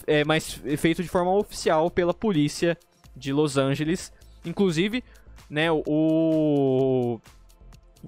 é, 0.07 0.25
mas 0.25 0.61
feito 0.79 1.03
de 1.03 1.09
forma 1.09 1.33
oficial 1.33 1.91
pela 1.91 2.15
polícia 2.15 2.79
de 3.15 3.33
Los 3.33 3.57
Angeles. 3.57 4.13
Inclusive, 4.45 5.03
né, 5.51 5.71
o 5.71 7.21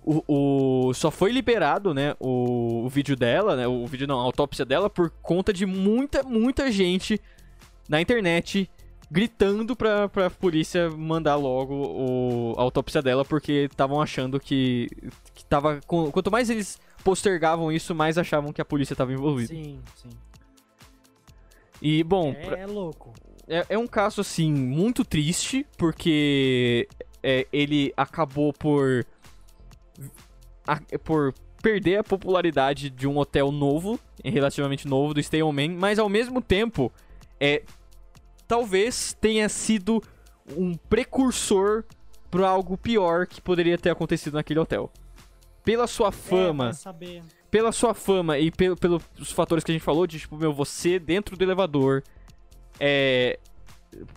o, 0.04 0.22
o, 0.28 0.94
só 0.94 1.10
foi 1.10 1.32
liberado, 1.32 1.92
né, 1.92 2.14
o, 2.20 2.84
o, 2.84 2.88
vídeo 2.88 3.16
dela, 3.16 3.56
né, 3.56 3.66
o 3.66 3.86
vídeo 3.86 4.06
não, 4.06 4.20
a 4.20 4.22
autópsia 4.22 4.64
dela 4.64 4.88
por 4.88 5.10
conta 5.22 5.52
de 5.52 5.66
muita, 5.66 6.22
muita 6.22 6.70
gente 6.70 7.20
na 7.88 8.00
internet 8.00 8.70
gritando 9.10 9.74
pra, 9.74 10.08
pra 10.08 10.30
polícia 10.30 10.90
mandar 10.90 11.36
logo 11.36 11.74
o, 11.74 12.54
a 12.58 12.62
autópsia 12.62 13.00
dela 13.02 13.24
porque 13.24 13.68
estavam 13.70 14.00
achando 14.00 14.38
que, 14.38 14.88
que 15.34 15.44
tava, 15.44 15.80
quanto 15.86 16.30
mais 16.30 16.50
eles 16.50 16.78
postergavam 17.02 17.72
isso, 17.72 17.94
mais 17.94 18.18
achavam 18.18 18.52
que 18.52 18.60
a 18.60 18.64
polícia 18.64 18.92
estava 18.92 19.12
envolvida. 19.12 19.48
Sim, 19.48 19.80
sim. 19.96 20.10
E, 21.80 22.02
bom, 22.02 22.30
É, 22.30 22.34
pra- 22.44 22.66
louco. 22.66 23.14
é, 23.46 23.66
é 23.70 23.78
um 23.78 23.86
caso, 23.86 24.20
assim, 24.20 24.52
muito 24.52 25.04
triste, 25.04 25.66
porque 25.76 26.88
é, 27.22 27.46
ele 27.52 27.92
acabou 27.96 28.52
por. 28.52 29.04
a- 30.66 30.80
por 31.02 31.32
perder 31.62 31.98
a 31.98 32.04
popularidade 32.04 32.88
de 32.90 33.06
um 33.08 33.18
hotel 33.18 33.50
novo, 33.50 33.98
relativamente 34.24 34.86
novo, 34.86 35.12
do 35.14 35.22
Stay 35.22 35.42
On 35.42 35.50
Man, 35.52 35.70
mas 35.78 35.98
ao 35.98 36.08
mesmo 36.08 36.40
tempo, 36.40 36.92
é, 37.40 37.62
talvez 38.46 39.12
tenha 39.20 39.48
sido 39.48 40.00
um 40.56 40.74
precursor 40.74 41.84
para 42.30 42.48
algo 42.48 42.76
pior 42.76 43.26
que 43.26 43.40
poderia 43.40 43.76
ter 43.76 43.90
acontecido 43.90 44.34
naquele 44.34 44.60
hotel. 44.60 44.90
Pela 45.64 45.86
sua 45.86 46.08
É, 46.08 46.12
fama, 46.12 46.72
saber. 46.72 47.22
Pela 47.50 47.72
sua 47.72 47.94
fama 47.94 48.38
e 48.38 48.50
pelo, 48.50 48.76
pelos 48.76 49.32
fatores 49.32 49.64
que 49.64 49.70
a 49.70 49.74
gente 49.74 49.84
falou, 49.84 50.06
de 50.06 50.18
tipo, 50.18 50.36
meu, 50.36 50.52
você 50.52 50.98
dentro 50.98 51.36
do 51.36 51.42
elevador 51.42 52.02
é. 52.78 53.38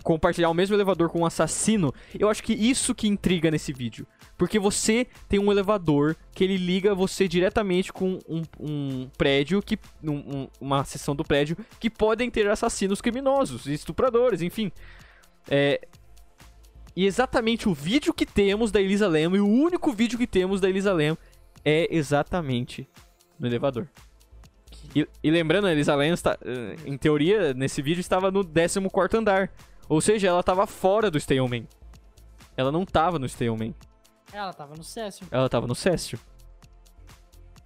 compartilhar 0.02 0.50
o 0.50 0.54
mesmo 0.54 0.76
elevador 0.76 1.08
com 1.08 1.20
um 1.20 1.26
assassino, 1.26 1.92
eu 2.18 2.28
acho 2.28 2.42
que 2.42 2.52
isso 2.52 2.94
que 2.94 3.08
intriga 3.08 3.50
nesse 3.50 3.72
vídeo. 3.72 4.06
Porque 4.36 4.58
você 4.58 5.06
tem 5.28 5.38
um 5.38 5.50
elevador 5.52 6.16
que 6.34 6.42
ele 6.44 6.56
liga 6.56 6.94
você 6.94 7.26
diretamente 7.28 7.92
com 7.92 8.18
um, 8.28 8.42
um 8.58 9.08
prédio, 9.16 9.62
que 9.62 9.78
um- 10.02 10.12
um- 10.42 10.48
uma 10.60 10.84
seção 10.84 11.14
do 11.14 11.24
prédio, 11.24 11.56
que 11.80 11.88
podem 11.88 12.30
ter 12.30 12.48
assassinos 12.48 13.00
criminosos, 13.00 13.66
estupradores, 13.66 14.42
enfim. 14.42 14.70
É, 15.48 15.80
e 16.94 17.06
exatamente 17.06 17.68
o 17.68 17.72
vídeo 17.74 18.12
que 18.12 18.26
temos 18.26 18.70
da 18.70 18.80
Elisa 18.80 19.08
Lam, 19.08 19.36
e 19.36 19.40
o 19.40 19.46
único 19.48 19.92
vídeo 19.92 20.18
que 20.18 20.26
temos 20.26 20.60
da 20.60 20.68
Elisa 20.68 20.92
Lam, 20.92 21.16
é 21.64 21.88
exatamente 21.94 22.88
no 23.38 23.46
elevador. 23.46 23.88
E, 24.94 25.08
e 25.22 25.30
lembrando, 25.30 25.66
a 25.66 25.72
Elisa 25.72 25.94
está, 26.06 26.38
eh, 26.44 26.76
em 26.84 26.96
teoria, 26.98 27.54
nesse 27.54 27.80
vídeo 27.80 28.00
estava 28.00 28.30
no 28.30 28.44
14º 28.44 29.18
andar. 29.18 29.50
Ou 29.88 30.00
seja, 30.00 30.28
ela 30.28 30.40
estava 30.40 30.66
fora 30.66 31.10
do 31.10 31.18
Stay 31.18 31.40
On 31.40 31.48
Man. 31.48 31.64
Ela 32.56 32.70
não 32.70 32.82
estava 32.82 33.18
no 33.18 33.28
Stay 33.28 33.48
On 33.48 33.56
Man. 33.56 33.74
Ela 34.32 34.52
tava 34.52 34.74
no 34.74 34.84
Cécio. 34.84 35.26
Ela 35.30 35.46
estava 35.46 35.66
no 35.66 35.74
Cécio. 35.74 36.18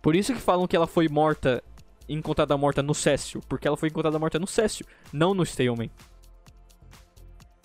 Por 0.02 0.14
isso 0.14 0.33
que 0.33 0.40
falam 0.40 0.66
que 0.66 0.76
ela 0.76 0.87
foi 0.87 1.09
morta, 1.09 1.62
encontrada 2.09 2.57
morta 2.57 2.83
no 2.83 2.94
Cécio. 2.94 3.40
Porque 3.48 3.66
ela 3.66 3.76
foi 3.76 3.88
encontrada 3.88 4.18
morta 4.18 4.38
no 4.38 4.46
Cécio, 4.46 4.87
não 5.12 5.35
no 5.35 5.44
Stay 5.44 5.68
On 5.68 5.76
Man. 5.76 5.90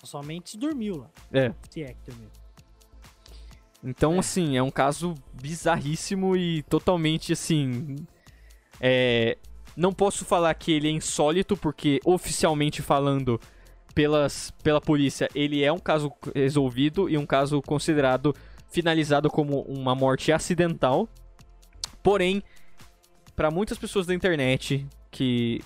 Somente 0.02 0.58
dormiu 0.58 0.96
lá. 0.96 1.10
É. 1.32 1.54
Se 1.70 1.82
é 1.82 1.94
que 1.94 2.10
dormiu. 2.10 2.28
Então, 3.84 4.14
É. 4.14 4.18
assim, 4.18 4.56
é 4.56 4.62
um 4.62 4.70
caso 4.70 5.14
bizarríssimo 5.34 6.36
e 6.36 6.62
totalmente, 6.64 7.32
assim. 7.32 7.96
É. 8.80 9.36
Não 9.76 9.92
posso 9.92 10.24
falar 10.24 10.52
que 10.54 10.70
ele 10.70 10.88
é 10.88 10.90
insólito, 10.90 11.56
porque 11.56 11.98
oficialmente 12.04 12.82
falando 12.82 13.40
pelas, 13.94 14.50
pela 14.62 14.80
polícia, 14.80 15.28
ele 15.34 15.62
é 15.64 15.72
um 15.72 15.78
caso 15.78 16.12
resolvido 16.34 17.08
e 17.08 17.16
um 17.16 17.24
caso 17.26 17.60
considerado 17.62 18.34
finalizado 18.70 19.30
como 19.30 19.62
uma 19.62 19.94
morte 19.94 20.30
acidental. 20.30 21.08
Porém, 22.02 22.42
para 23.34 23.50
muitas 23.50 23.78
pessoas 23.78 24.06
da 24.06 24.14
internet 24.14 24.86
que 25.10 25.60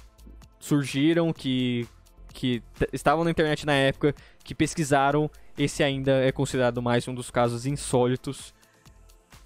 surgiram, 0.60 1.32
que, 1.32 1.86
que 2.32 2.62
estavam 2.92 3.24
na 3.24 3.30
internet 3.30 3.66
na 3.66 3.74
época, 3.74 4.14
que 4.44 4.54
pesquisaram, 4.54 5.30
esse 5.58 5.82
ainda 5.82 6.12
é 6.24 6.30
considerado 6.30 6.82
mais 6.82 7.06
um 7.08 7.14
dos 7.14 7.30
casos 7.30 7.66
insólitos 7.66 8.54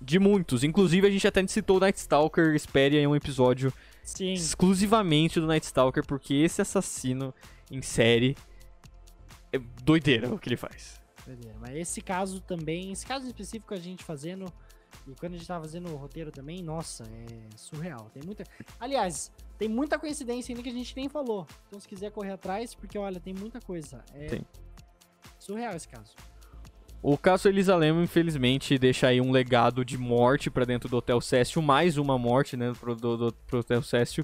de 0.01 0.19
muitos. 0.19 0.65
Inclusive, 0.65 1.07
a 1.07 1.11
gente 1.11 1.27
até 1.27 1.47
citou 1.47 1.77
o 1.77 1.81
Night 1.81 1.99
Stalker, 1.99 2.55
espere 2.55 2.99
aí 2.99 3.07
um 3.07 3.15
episódio 3.15 3.73
Sim. 4.03 4.33
exclusivamente 4.33 5.39
do 5.39 5.47
Night 5.47 5.67
Stalker, 5.67 6.05
porque 6.05 6.35
esse 6.35 6.63
assassino 6.63 7.35
em 7.71 7.83
série 7.83 8.37
é 9.53 9.59
doideira 9.83 10.33
o 10.33 10.39
que 10.39 10.49
ele 10.49 10.57
faz. 10.57 11.01
Doideira. 11.27 11.57
Mas 11.61 11.77
esse 11.77 12.01
caso 12.01 12.41
também, 12.41 12.93
esse 12.93 13.07
caso 13.07 13.27
específico 13.27 13.75
a 13.75 13.79
gente 13.79 14.03
fazendo, 14.03 14.53
e 15.07 15.15
quando 15.15 15.35
a 15.35 15.37
gente 15.37 15.47
tava 15.47 15.65
fazendo 15.65 15.93
o 15.93 15.97
roteiro 15.97 16.33
também, 16.33 16.63
nossa, 16.63 17.05
é 17.05 17.57
surreal. 17.57 18.11
Tem 18.13 18.23
muita. 18.25 18.45
Aliás, 18.79 19.31
tem 19.59 19.69
muita 19.69 19.99
coincidência 19.99 20.53
ainda 20.53 20.63
que 20.63 20.71
a 20.71 20.73
gente 20.73 20.97
nem 20.97 21.09
falou. 21.09 21.47
Então 21.69 21.79
se 21.79 21.87
quiser 21.87 22.11
correr 22.11 22.33
atrás, 22.33 22.75
porque 22.75 22.99
olha, 22.99 23.21
tem 23.21 23.35
muita 23.35 23.61
coisa. 23.61 24.03
É 24.15 24.27
Tem. 24.27 24.47
Surreal 25.41 25.75
esse 25.75 25.89
caso. 25.89 26.13
O 27.03 27.17
caso 27.17 27.49
Elisa 27.49 27.75
Lam, 27.75 28.03
infelizmente, 28.03 28.79
deixa 28.79 29.09
aí 29.09 29.21
um 29.21 29.31
legado 29.31 29.85
de 29.85 29.97
morte 29.97 30.51
pra 30.51 30.67
dentro 30.67 30.89
do 30.89 30.99
Hotel 30.99 31.21
Cécio, 31.21 31.63
mais 31.63 31.97
uma 31.97 32.19
morte, 32.19 32.57
né, 32.57 32.73
pro, 32.79 32.95
do, 32.95 33.17
do- 33.17 33.33
pro 33.47 33.61
Hotel 33.61 33.83
Cécio. 33.83 34.23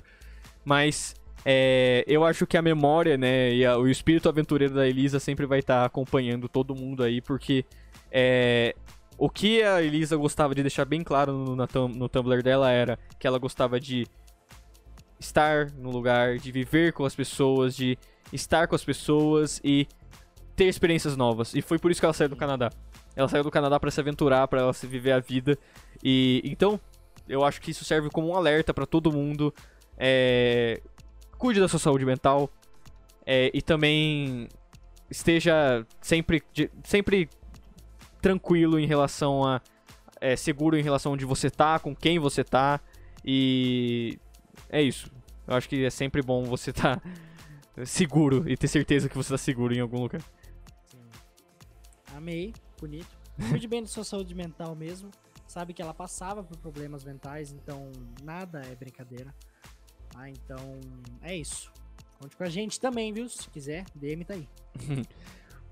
Mas 0.64 1.14
é, 1.44 2.04
eu 2.06 2.22
acho 2.24 2.46
que 2.46 2.56
a 2.56 2.60
memória, 2.62 3.16
né, 3.16 3.54
e 3.54 3.64
a- 3.64 3.78
o 3.78 3.88
espírito 3.88 4.28
aventureiro 4.28 4.74
da 4.74 4.86
Elisa 4.86 5.18
sempre 5.18 5.46
vai 5.46 5.60
estar 5.60 5.84
acompanhando 5.86 6.48
todo 6.50 6.74
mundo 6.74 7.02
aí, 7.02 7.22
porque 7.22 7.64
é, 8.12 8.74
o 9.16 9.30
que 9.30 9.62
a 9.62 9.80
Elisa 9.82 10.14
gostava 10.16 10.54
de 10.54 10.60
deixar 10.62 10.84
bem 10.84 11.02
claro 11.02 11.32
no, 11.32 11.56
na 11.56 11.66
no 11.94 12.08
Tumblr 12.10 12.42
dela 12.42 12.70
era 12.70 12.98
que 13.18 13.26
ela 13.26 13.38
gostava 13.38 13.80
de 13.80 14.06
estar 15.18 15.70
no 15.70 15.90
lugar, 15.90 16.36
de 16.38 16.52
viver 16.52 16.92
com 16.92 17.04
as 17.06 17.14
pessoas, 17.14 17.74
de 17.74 17.98
estar 18.32 18.66
com 18.68 18.74
as 18.74 18.84
pessoas 18.84 19.60
e 19.64 19.86
ter 20.56 20.64
experiências 20.64 21.16
novas. 21.16 21.54
E 21.54 21.60
foi 21.62 21.78
por 21.78 21.90
isso 21.90 22.00
que 22.00 22.06
ela 22.06 22.14
saiu 22.14 22.30
do 22.30 22.36
Canadá. 22.36 22.70
Ela 23.14 23.28
saiu 23.28 23.44
do 23.44 23.50
Canadá 23.50 23.78
pra 23.78 23.90
se 23.90 24.00
aventurar, 24.00 24.48
pra 24.48 24.60
ela 24.60 24.72
se 24.72 24.86
viver 24.86 25.12
a 25.12 25.20
vida. 25.20 25.58
E 26.02 26.40
então, 26.44 26.80
eu 27.28 27.44
acho 27.44 27.60
que 27.60 27.70
isso 27.70 27.84
serve 27.84 28.08
como 28.10 28.28
um 28.28 28.34
alerta 28.34 28.72
pra 28.72 28.86
todo 28.86 29.12
mundo. 29.12 29.54
É, 29.98 30.80
cuide 31.38 31.60
da 31.60 31.68
sua 31.68 31.78
saúde 31.78 32.04
mental 32.04 32.50
é, 33.24 33.50
e 33.52 33.62
também 33.62 34.48
esteja 35.10 35.86
sempre, 36.00 36.42
de- 36.52 36.70
sempre 36.84 37.28
tranquilo 38.20 38.78
em 38.78 38.86
relação 38.86 39.44
a 39.44 39.60
é, 40.20 40.34
seguro 40.36 40.76
em 40.78 40.82
relação 40.82 41.12
a 41.12 41.14
onde 41.14 41.24
você 41.24 41.50
tá, 41.50 41.78
com 41.78 41.94
quem 41.94 42.18
você 42.18 42.42
tá 42.42 42.80
e 43.24 44.18
é 44.68 44.82
isso. 44.82 45.10
Eu 45.46 45.54
acho 45.54 45.68
que 45.68 45.84
é 45.84 45.90
sempre 45.90 46.22
bom 46.22 46.44
você 46.44 46.70
estar 46.70 47.00
seguro 47.84 48.44
e 48.48 48.56
ter 48.56 48.68
certeza 48.68 49.08
que 49.08 49.16
você 49.16 49.30
tá 49.30 49.38
seguro 49.38 49.74
em 49.74 49.80
algum 49.80 50.00
lugar. 50.00 50.20
Amei, 52.16 52.54
bonito. 52.80 53.18
Cuide 53.50 53.68
bem 53.68 53.82
da 53.82 53.88
sua 53.88 54.02
saúde 54.02 54.34
mental 54.34 54.74
mesmo. 54.74 55.10
Sabe 55.46 55.74
que 55.74 55.82
ela 55.82 55.92
passava 55.92 56.42
por 56.42 56.56
problemas 56.56 57.04
mentais, 57.04 57.52
então 57.52 57.92
nada 58.24 58.62
é 58.62 58.74
brincadeira. 58.74 59.34
Ah, 60.14 60.30
então 60.30 60.80
é 61.20 61.36
isso. 61.36 61.70
Conte 62.18 62.34
com 62.34 62.42
a 62.42 62.48
gente 62.48 62.80
também, 62.80 63.12
viu? 63.12 63.28
Se 63.28 63.50
quiser, 63.50 63.84
DM 63.94 64.24
tá 64.24 64.32
aí. 64.32 64.48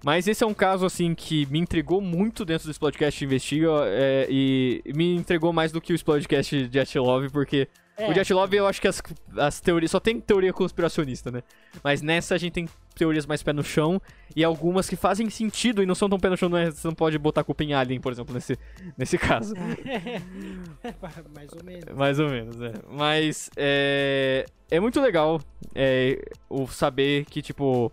Mas 0.05 0.29
esse 0.29 0.45
é 0.45 0.47
um 0.47 0.53
caso, 0.53 0.85
assim, 0.85 1.15
que 1.15 1.47
me 1.47 1.59
intrigou 1.59 1.99
muito 1.99 2.45
dentro 2.45 2.69
desse 2.69 2.79
podcast 2.79 3.25
Investiga 3.25 3.71
é, 3.87 4.27
e 4.29 4.83
me 4.95 5.17
entregou 5.17 5.51
mais 5.51 5.73
do 5.73 5.81
que 5.81 5.95
o 5.95 6.05
podcast 6.05 6.69
de 6.69 6.99
Love, 6.99 7.31
porque 7.31 7.71
É, 7.97 8.11
o 8.11 8.13
de 8.13 8.35
Love 8.35 8.57
eu 8.57 8.67
acho 8.67 8.81
que 8.81 8.89
as, 8.89 9.01
as 9.37 9.61
teorias... 9.61 9.91
Só 9.91 10.01
tem 10.01 10.21
teoria 10.21 10.53
conspiracionista, 10.53 11.31
né? 11.31 11.43
Mas 11.83 12.03
nessa 12.03 12.35
a 12.35 12.39
gente 12.39 12.53
tem 12.53 12.69
teorias 12.95 13.27
mais 13.27 13.43
pé 13.43 13.53
no 13.53 13.63
chão 13.63 14.01
e 14.35 14.43
algumas 14.43 14.89
que 14.89 14.97
fazem 14.97 15.31
sentido 15.31 15.83
e 15.83 15.87
não 15.87 15.95
são 15.95 16.09
tão 16.09 16.19
pé 16.19 16.29
no 16.29 16.37
chão, 16.37 16.49
não 16.49 16.59
é, 16.59 16.71
você 16.71 16.87
não 16.87 16.95
pode 16.95 17.19
botar 17.19 17.45
culpa 17.45 17.63
em 17.63 17.73
Alien, 17.73 18.01
por 18.01 18.13
exemplo, 18.13 18.35
nesse, 18.35 18.59
nesse 18.99 19.17
caso. 19.17 19.55
Mais 21.35 21.53
ou 21.53 21.65
menos. 21.65 21.95
Mais 21.95 22.19
ou 22.19 22.29
menos, 22.29 22.61
é. 22.61 22.73
Mas 22.91 23.51
é, 23.57 24.47
é 24.71 24.81
muito 24.81 25.01
legal 25.01 25.41
é, 25.75 26.21
o 26.49 26.67
saber 26.67 27.25
que, 27.27 27.41
tipo, 27.43 27.93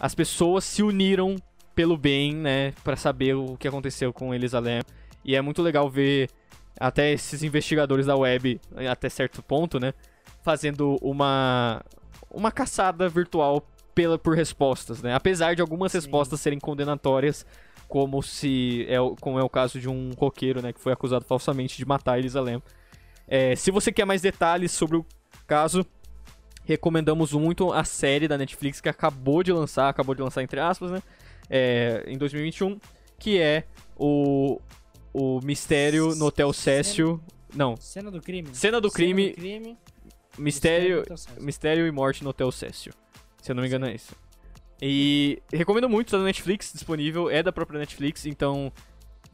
as 0.00 0.14
pessoas 0.14 0.64
se 0.64 0.82
uniram 0.82 1.36
pelo 1.74 1.96
bem, 1.96 2.34
né? 2.34 2.72
Pra 2.82 2.96
saber 2.96 3.34
o 3.34 3.56
que 3.56 3.68
aconteceu 3.68 4.12
com 4.12 4.34
Elisa 4.34 4.58
Lam. 4.58 4.80
E 5.24 5.36
é 5.36 5.40
muito 5.40 5.62
legal 5.62 5.88
ver 5.88 6.28
até 6.82 7.12
esses 7.12 7.42
investigadores 7.44 8.06
da 8.06 8.16
web, 8.16 8.60
até 8.90 9.08
certo 9.08 9.42
ponto, 9.42 9.78
né? 9.78 9.94
Fazendo 10.42 10.98
uma, 11.00 11.80
uma 12.30 12.50
caçada 12.50 13.08
virtual 13.08 13.64
pela, 13.94 14.18
por 14.18 14.34
respostas, 14.34 15.00
né? 15.00 15.14
Apesar 15.14 15.54
de 15.54 15.62
algumas 15.62 15.92
Sim. 15.92 15.98
respostas 15.98 16.40
serem 16.40 16.58
condenatórias, 16.58 17.46
como 17.88 18.22
se 18.22 18.84
é, 18.88 19.00
o- 19.00 19.14
como 19.14 19.38
é 19.38 19.42
o 19.44 19.48
caso 19.48 19.78
de 19.78 19.88
um 19.88 20.10
roqueiro, 20.16 20.60
né? 20.60 20.72
Que 20.72 20.80
foi 20.80 20.92
acusado 20.92 21.24
falsamente 21.24 21.76
de 21.76 21.84
matar 21.84 22.18
Elisa 22.18 22.40
Lam. 22.40 22.60
É, 23.28 23.54
se 23.54 23.70
você 23.70 23.92
quer 23.92 24.04
mais 24.04 24.20
detalhes 24.20 24.72
sobre 24.72 24.96
o 24.96 25.06
caso, 25.46 25.86
recomendamos 26.64 27.32
muito 27.32 27.72
a 27.72 27.84
série 27.84 28.26
da 28.26 28.36
Netflix 28.36 28.80
que 28.80 28.88
acabou 28.88 29.42
de 29.42 29.52
lançar, 29.52 29.88
acabou 29.88 30.14
de 30.14 30.22
lançar 30.22 30.42
entre 30.42 30.58
aspas, 30.58 30.90
né? 30.90 31.02
É, 31.48 32.02
em 32.06 32.18
2021, 32.18 32.80
que 33.18 33.38
é 33.38 33.64
o, 33.96 34.58
o 35.12 35.40
Mistério 35.40 36.14
no 36.14 36.26
Hotel 36.26 36.52
Cécio. 36.52 37.22
Não, 37.54 37.76
Cena 37.76 38.10
do 38.10 38.20
crime. 38.20 38.48
Cena 38.48 38.56
Cena 38.56 38.80
do 38.80 38.90
crime, 38.90 39.30
do 39.30 39.36
crime. 39.36 39.78
Mistério. 40.38 41.04
Mistério 41.40 41.86
e 41.86 41.90
Morte 41.90 42.24
no 42.24 42.30
Hotel 42.30 42.50
Cécio. 42.50 42.92
Se 43.42 43.50
eu 43.50 43.54
não 43.54 43.62
me 43.62 43.68
engano 43.68 43.86
é 43.86 43.94
isso. 43.94 44.14
E 44.80 45.40
recomendo 45.52 45.88
muito, 45.88 46.10
tá 46.10 46.18
na 46.18 46.24
Netflix, 46.24 46.72
disponível, 46.72 47.30
é 47.30 47.42
da 47.42 47.52
própria 47.52 47.78
Netflix, 47.78 48.26
então 48.26 48.72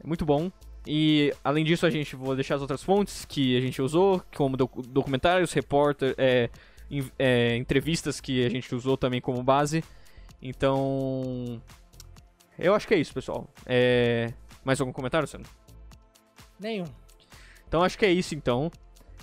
é 0.03 0.05
muito 0.05 0.25
bom. 0.25 0.51
E 0.85 1.33
além 1.43 1.65
disso, 1.65 1.85
a 1.85 1.89
gente 1.89 2.15
vou 2.15 2.35
deixar 2.35 2.55
as 2.55 2.61
outras 2.61 2.83
fontes 2.83 3.25
que 3.25 3.57
a 3.57 3.61
gente 3.61 3.81
usou, 3.81 4.21
como 4.35 4.55
doc 4.55 4.75
documentários, 4.87 5.51
repórter, 5.51 6.13
é, 6.17 6.49
é, 7.17 7.55
entrevistas 7.55 8.19
que 8.19 8.45
a 8.45 8.49
gente 8.49 8.73
usou 8.73 8.97
também 8.97 9.19
como 9.21 9.41
base. 9.43 9.83
Então, 10.41 11.61
eu 12.57 12.73
acho 12.73 12.87
que 12.87 12.93
é 12.93 12.97
isso, 12.97 13.13
pessoal. 13.13 13.47
É... 13.65 14.33
Mais 14.63 14.79
algum 14.79 14.93
comentário, 14.93 15.27
Sandro? 15.27 15.49
Nenhum. 16.59 16.85
Então 17.67 17.83
acho 17.83 17.97
que 17.97 18.05
é 18.05 18.11
isso, 18.11 18.35
então. 18.35 18.71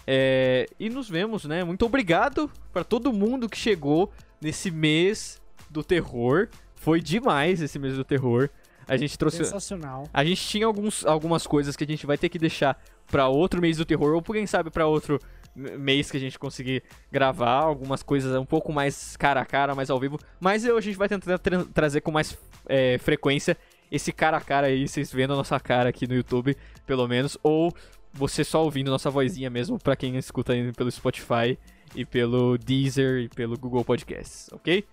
É... 0.06 0.66
E 0.78 0.88
nos 0.88 1.08
vemos, 1.08 1.44
né? 1.44 1.64
Muito 1.64 1.84
obrigado 1.84 2.50
para 2.72 2.84
todo 2.84 3.12
mundo 3.12 3.48
que 3.48 3.58
chegou 3.58 4.12
nesse 4.40 4.70
mês 4.70 5.40
do 5.68 5.82
terror. 5.82 6.48
Foi 6.74 7.00
demais 7.00 7.60
esse 7.60 7.78
mês 7.78 7.94
do 7.94 8.04
terror. 8.04 8.48
A 8.88 8.96
gente 8.96 9.18
trouxe. 9.18 9.38
Sensacional. 9.38 10.08
A 10.12 10.24
gente 10.24 10.40
tinha 10.46 10.66
alguns, 10.66 11.04
algumas 11.04 11.46
coisas 11.46 11.74
que 11.74 11.82
a 11.82 11.86
gente 11.86 12.06
vai 12.06 12.16
ter 12.16 12.28
que 12.28 12.38
deixar 12.38 12.80
para 13.06 13.28
outro 13.28 13.60
mês 13.60 13.76
do 13.76 13.84
terror, 13.84 14.14
ou 14.14 14.22
quem 14.22 14.46
sabe 14.46 14.70
para 14.70 14.86
outro 14.86 15.18
mês 15.54 16.10
que 16.10 16.16
a 16.16 16.20
gente 16.20 16.38
conseguir 16.38 16.82
gravar 17.10 17.62
algumas 17.62 18.02
coisas 18.02 18.36
um 18.36 18.44
pouco 18.44 18.72
mais 18.72 19.16
cara 19.16 19.40
a 19.40 19.44
cara, 19.44 19.74
mais 19.74 19.90
ao 19.90 19.98
vivo. 19.98 20.18
Mas 20.38 20.64
eu, 20.64 20.76
a 20.76 20.80
gente 20.80 20.96
vai 20.96 21.08
tentar 21.08 21.38
tra 21.38 21.64
trazer 21.72 22.00
com 22.02 22.10
mais 22.10 22.36
é, 22.68 22.98
frequência 22.98 23.56
esse 23.90 24.12
cara 24.12 24.36
a 24.36 24.40
cara 24.40 24.66
aí, 24.66 24.86
vocês 24.86 25.12
vendo 25.12 25.32
a 25.32 25.36
nossa 25.36 25.58
cara 25.60 25.88
aqui 25.88 26.06
no 26.06 26.14
YouTube, 26.14 26.56
pelo 26.86 27.06
menos, 27.06 27.38
ou 27.42 27.74
você 28.12 28.42
só 28.44 28.62
ouvindo 28.62 28.90
nossa 28.90 29.10
vozinha 29.10 29.50
mesmo, 29.50 29.78
para 29.78 29.96
quem 29.96 30.16
escuta 30.16 30.52
pelo 30.76 30.90
Spotify 30.90 31.58
e 31.94 32.04
pelo 32.04 32.56
Deezer 32.58 33.24
e 33.24 33.28
pelo 33.28 33.58
Google 33.58 33.84
Podcasts, 33.84 34.48
ok? 34.52 34.84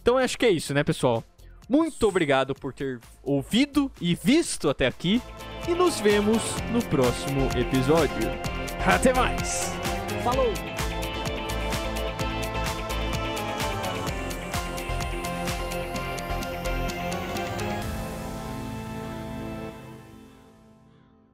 Então 0.00 0.18
acho 0.18 0.38
que 0.38 0.46
é 0.46 0.50
isso, 0.50 0.74
né, 0.74 0.82
pessoal? 0.82 1.22
Muito 1.68 2.08
obrigado 2.08 2.54
por 2.54 2.72
ter 2.72 2.98
ouvido 3.22 3.92
e 4.00 4.14
visto 4.14 4.70
até 4.70 4.86
aqui. 4.86 5.20
E 5.68 5.72
nos 5.72 6.00
vemos 6.00 6.42
no 6.72 6.82
próximo 6.86 7.46
episódio. 7.58 8.30
Até 8.86 9.12
mais! 9.12 9.72
Falou! 10.24 10.77